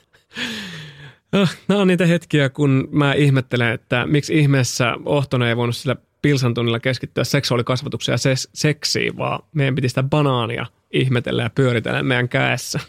Ah, 1.31 1.57
nämä 1.67 1.81
on 1.81 1.87
niitä 1.87 2.05
hetkiä, 2.05 2.49
kun 2.49 2.87
mä 2.91 3.13
ihmettelen, 3.13 3.73
että 3.73 4.05
miksi 4.07 4.39
ihmeessä 4.39 4.95
Ohtonen 5.05 5.47
ei 5.47 5.57
voinut 5.57 5.75
sillä 5.75 5.95
pilsan 6.21 6.53
tunnilla 6.53 6.79
keskittyä 6.79 7.23
seksuaalikasvatukseen 7.23 8.13
ja 8.13 8.35
seksiin, 8.53 9.17
vaan 9.17 9.43
meidän 9.53 9.75
piti 9.75 9.89
sitä 9.89 10.03
banaania 10.03 10.65
ihmetellä 10.91 11.43
ja 11.43 11.49
pyöritellä 11.55 12.03
meidän 12.03 12.29
käessä. 12.29 12.79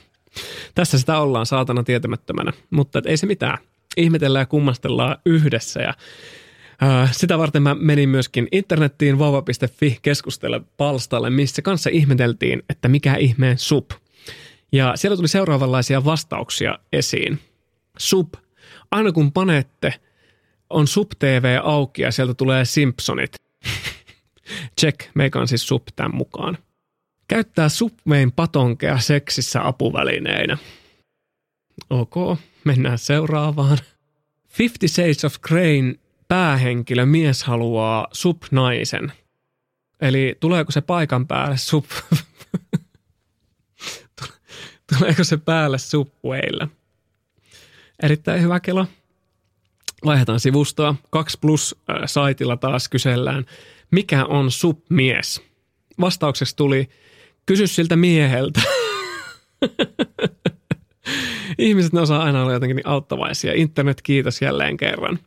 Tässä 0.74 0.98
sitä 0.98 1.18
ollaan 1.18 1.46
saatana 1.46 1.82
tietämättömänä, 1.82 2.52
mutta 2.70 3.02
ei 3.06 3.16
se 3.16 3.26
mitään. 3.26 3.58
Ihmetellään 3.96 4.42
ja 4.42 4.46
kummastellaan 4.46 5.16
yhdessä 5.26 5.80
ja 5.80 5.94
sitä 7.12 7.38
varten 7.38 7.62
mä 7.62 7.74
menin 7.74 8.08
myöskin 8.08 8.48
internettiin 8.52 9.18
vauva.fi 9.18 9.98
keskustelle 10.02 10.60
palstalle, 10.76 11.30
missä 11.30 11.62
kanssa 11.62 11.90
ihmeteltiin, 11.90 12.62
että 12.68 12.88
mikä 12.88 13.14
ihmeen 13.14 13.58
sup. 13.58 13.90
Ja 14.72 14.92
siellä 14.96 15.16
tuli 15.16 15.28
seuraavanlaisia 15.28 16.04
vastauksia 16.04 16.78
esiin. 16.92 17.38
Sub. 17.98 18.34
Aina 18.90 19.12
kun 19.12 19.32
panette, 19.32 19.94
on 20.70 20.86
Sub 20.86 21.10
TV 21.18 21.58
auki 21.62 22.02
ja 22.02 22.12
sieltä 22.12 22.34
tulee 22.34 22.64
Simpsonit. 22.64 23.32
Check, 24.80 25.00
meikä 25.14 25.38
on 25.38 25.48
siis 25.48 25.68
Sub 25.68 25.82
tämän 25.96 26.14
mukaan. 26.14 26.58
Käyttää 27.28 27.68
Subwayn 27.68 28.32
patonkea 28.32 28.98
seksissä 28.98 29.66
apuvälineinä. 29.66 30.58
Ok, 31.90 32.14
mennään 32.64 32.98
seuraavaan. 32.98 33.78
Fifty 34.48 34.88
Shades 34.88 35.24
of 35.24 35.34
Grayn 35.40 35.98
päähenkilö, 36.30 37.06
mies 37.06 37.44
haluaa 37.44 38.08
subnaisen. 38.12 39.12
Eli 40.00 40.36
tuleeko 40.40 40.72
se 40.72 40.80
paikan 40.80 41.26
päälle 41.26 41.56
sub... 41.56 41.84
tuleeko 44.98 45.24
se 45.24 45.36
päälle 45.36 45.78
subwaylla? 45.78 46.68
Erittäin 48.02 48.42
hyvä 48.42 48.60
kelo. 48.60 48.86
Vaihdetaan 50.04 50.40
sivustoa. 50.40 50.94
2 51.10 51.38
plus 51.40 51.76
saitilla 52.06 52.56
taas 52.56 52.88
kysellään, 52.88 53.46
mikä 53.90 54.24
on 54.24 54.50
submies? 54.50 55.42
Vastaukseksi 56.00 56.56
tuli, 56.56 56.88
kysy 57.46 57.66
siltä 57.66 57.96
mieheltä. 57.96 58.60
Ihmiset 61.58 61.92
ne 61.92 62.00
osaa 62.00 62.22
aina 62.22 62.42
olla 62.42 62.52
jotenkin 62.52 62.76
niin 62.76 62.88
auttavaisia. 62.88 63.52
Internet 63.54 64.02
kiitos 64.02 64.42
jälleen 64.42 64.76
kerran. 64.76 65.18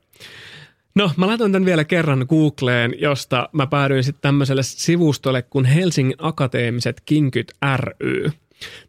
No, 0.95 1.11
mä 1.17 1.27
laitoin 1.27 1.51
tämän 1.51 1.65
vielä 1.65 1.83
kerran 1.83 2.25
Googleen, 2.29 2.95
josta 2.97 3.49
mä 3.51 3.67
päädyin 3.67 4.03
sitten 4.03 4.21
tämmöiselle 4.21 4.63
sivustolle 4.63 5.41
kuin 5.41 5.65
Helsingin 5.65 6.15
Akateemiset 6.17 7.01
Kinkyt 7.05 7.51
ry. 7.77 8.31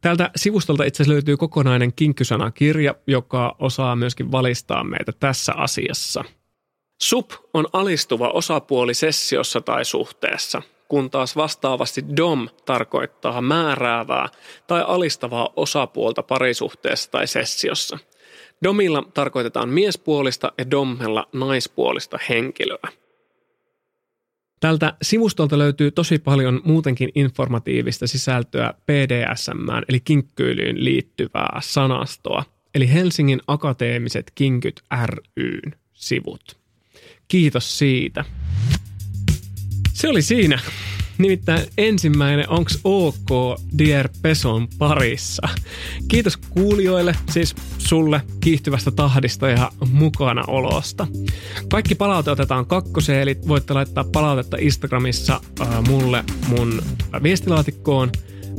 Tältä 0.01 0.31
sivustolta 0.37 0.85
itse 0.85 1.03
asiassa 1.03 1.15
löytyy 1.15 1.37
kokonainen 1.37 1.93
kinkkysanakirja, 1.93 2.95
joka 3.07 3.57
osaa 3.59 3.97
myöskin 3.97 4.33
valistaa 4.33 4.85
meitä 4.85 5.13
tässä 5.21 5.53
asiassa. 5.53 6.25
Sup 7.03 7.31
on 7.55 7.67
alistuva 7.73 8.29
osapuoli 8.29 8.95
sessiossa 8.95 9.61
tai 9.61 9.85
suhteessa, 9.85 10.63
kun 10.89 11.11
taas 11.11 11.37
vastaavasti 11.37 12.05
dom 12.17 12.49
tarkoittaa 12.65 13.41
määräävää 13.41 14.29
tai 14.67 14.85
alistavaa 14.87 15.49
osapuolta 15.57 16.23
parisuhteessa 16.23 17.11
tai 17.11 17.27
sessiossa. 17.27 17.99
Domilla 18.65 19.03
tarkoitetaan 19.15 19.69
miespuolista 19.69 20.53
ja 20.59 20.71
dommella 20.71 21.29
naispuolista 21.33 22.19
henkilöä. 22.29 22.89
Tältä 24.61 24.95
sivustolta 25.03 25.59
löytyy 25.59 25.91
tosi 25.91 26.19
paljon 26.19 26.61
muutenkin 26.65 27.11
informatiivista 27.15 28.07
sisältöä 28.07 28.75
PDSM, 28.87 29.69
eli 29.89 30.01
kinkkyilyyn 30.01 30.85
liittyvää 30.85 31.61
sanastoa, 31.63 32.45
eli 32.75 32.93
Helsingin 32.93 33.41
Akateemiset 33.47 34.33
Kinkyt 34.35 34.83
ryn 35.37 35.75
sivut. 35.93 36.57
Kiitos 37.29 37.79
siitä. 37.79 38.25
Se 39.93 40.09
oli 40.09 40.23
siinä. 40.23 40.59
Nimittäin 41.19 41.67
ensimmäinen 41.79 42.51
Onks 42.51 42.79
OK 42.85 43.59
Dear 43.79 44.09
Peson 44.23 44.69
parissa. 44.79 45.49
Kiitos 46.09 46.37
kuulijoille, 46.37 47.17
siis 47.31 47.55
sulle 47.79 48.21
kiihtyvästä 48.41 48.91
tahdista 48.91 49.49
ja 49.49 49.71
mukana 49.93 50.45
olosta. 50.47 51.07
Kaikki 51.71 51.95
palaute 51.95 52.31
otetaan 52.31 52.67
kakkoseen, 52.67 53.23
eli 53.23 53.39
voitte 53.49 53.75
laittaa 53.75 54.05
palautetta 54.13 54.57
Instagramissa 54.61 55.41
äh, 55.61 55.69
mulle 55.89 56.25
mun 56.49 56.83
viestilaatikkoon. 57.23 58.13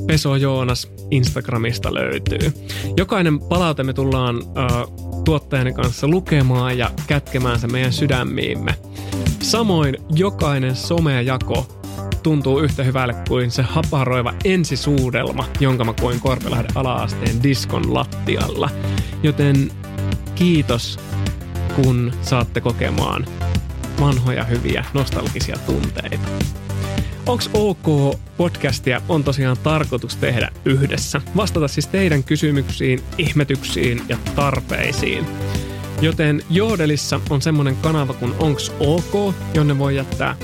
Peso 0.08 0.36
Joonas 0.36 0.92
Instagramista 1.12 1.94
löytyy. 1.94 2.54
Jokainen 2.98 3.40
palaute 3.40 3.84
me 3.84 3.94
tullaan 3.94 4.36
äh, 4.38 4.72
tuottajani 5.26 5.74
kanssa 5.74 6.08
lukemaan 6.08 6.78
ja 6.78 6.92
kätkemään 7.08 7.60
se 7.60 7.68
meidän 7.68 7.94
sydämiimme. 7.94 8.76
Samoin 9.42 9.98
jokainen 10.16 10.76
somejako 10.76 11.85
tuntuu 12.26 12.60
yhtä 12.60 12.84
hyvälle 12.84 13.16
kuin 13.28 13.52
se 13.52 13.62
haparoiva 13.62 14.34
ensisuudelma, 14.44 15.46
jonka 15.60 15.84
mä 15.84 15.94
koin 15.94 16.20
Korpelahden 16.20 16.78
alaasteen 16.78 17.44
diskon 17.44 17.94
lattialla. 17.94 18.70
Joten 19.24 19.72
kiitos, 20.36 21.00
kun 21.76 22.12
saatte 22.22 22.62
kokemaan 22.62 23.26
vanhoja 24.02 24.44
hyviä 24.44 24.86
nostalgisia 24.94 25.58
tunteita. 25.66 26.28
Onks 27.26 27.50
OK 27.54 28.18
podcastia 28.38 29.02
on 29.10 29.24
tosiaan 29.24 29.58
tarkoitus 29.64 30.16
tehdä 30.16 30.52
yhdessä. 30.66 31.22
Vastata 31.36 31.68
siis 31.68 31.88
teidän 31.88 32.24
kysymyksiin, 32.24 33.04
ihmetyksiin 33.18 34.02
ja 34.10 34.18
tarpeisiin. 34.36 35.26
Joten 36.02 36.42
Joodelissa 36.50 37.20
on 37.30 37.42
semmonen 37.42 37.76
kanava 37.76 38.14
kuin 38.14 38.34
Onks 38.40 38.72
OK, 38.80 39.36
jonne 39.54 39.78
voi 39.78 39.96
jättää 39.96 40.36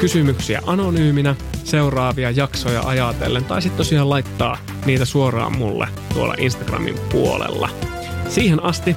kysymyksiä 0.00 0.62
anonyyminä 0.66 1.34
seuraavia 1.64 2.30
jaksoja 2.30 2.82
ajatellen, 2.82 3.44
tai 3.44 3.62
sitten 3.62 3.76
tosiaan 3.76 4.10
laittaa 4.10 4.58
niitä 4.86 5.04
suoraan 5.04 5.58
mulle 5.58 5.88
tuolla 6.14 6.34
Instagramin 6.38 6.98
puolella. 7.12 7.68
Siihen 8.28 8.62
asti 8.62 8.94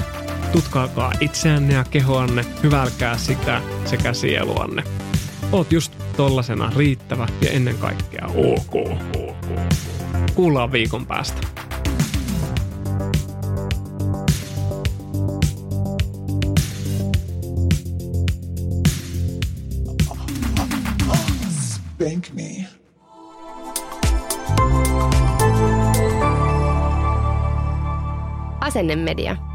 tutkaakaa 0.52 1.13
itseänne 1.19 1.74
ja 1.74 1.84
kehoanne, 1.89 2.45
hyvälkää 2.63 3.17
sitä 3.17 3.62
sekä 3.86 4.13
sieluanne. 4.13 4.84
Oot 5.52 5.71
just 5.71 5.93
tollasena 6.17 6.71
riittävä 6.76 7.28
ja 7.41 7.50
ennen 7.50 7.78
kaikkea 7.78 8.26
ok. 8.36 9.00
Kuullaan 10.36 10.71
viikon 10.71 11.06
päästä. 11.06 11.61
Spank 22.02 22.34
me. 22.34 22.66
Asennemedia. 28.60 29.51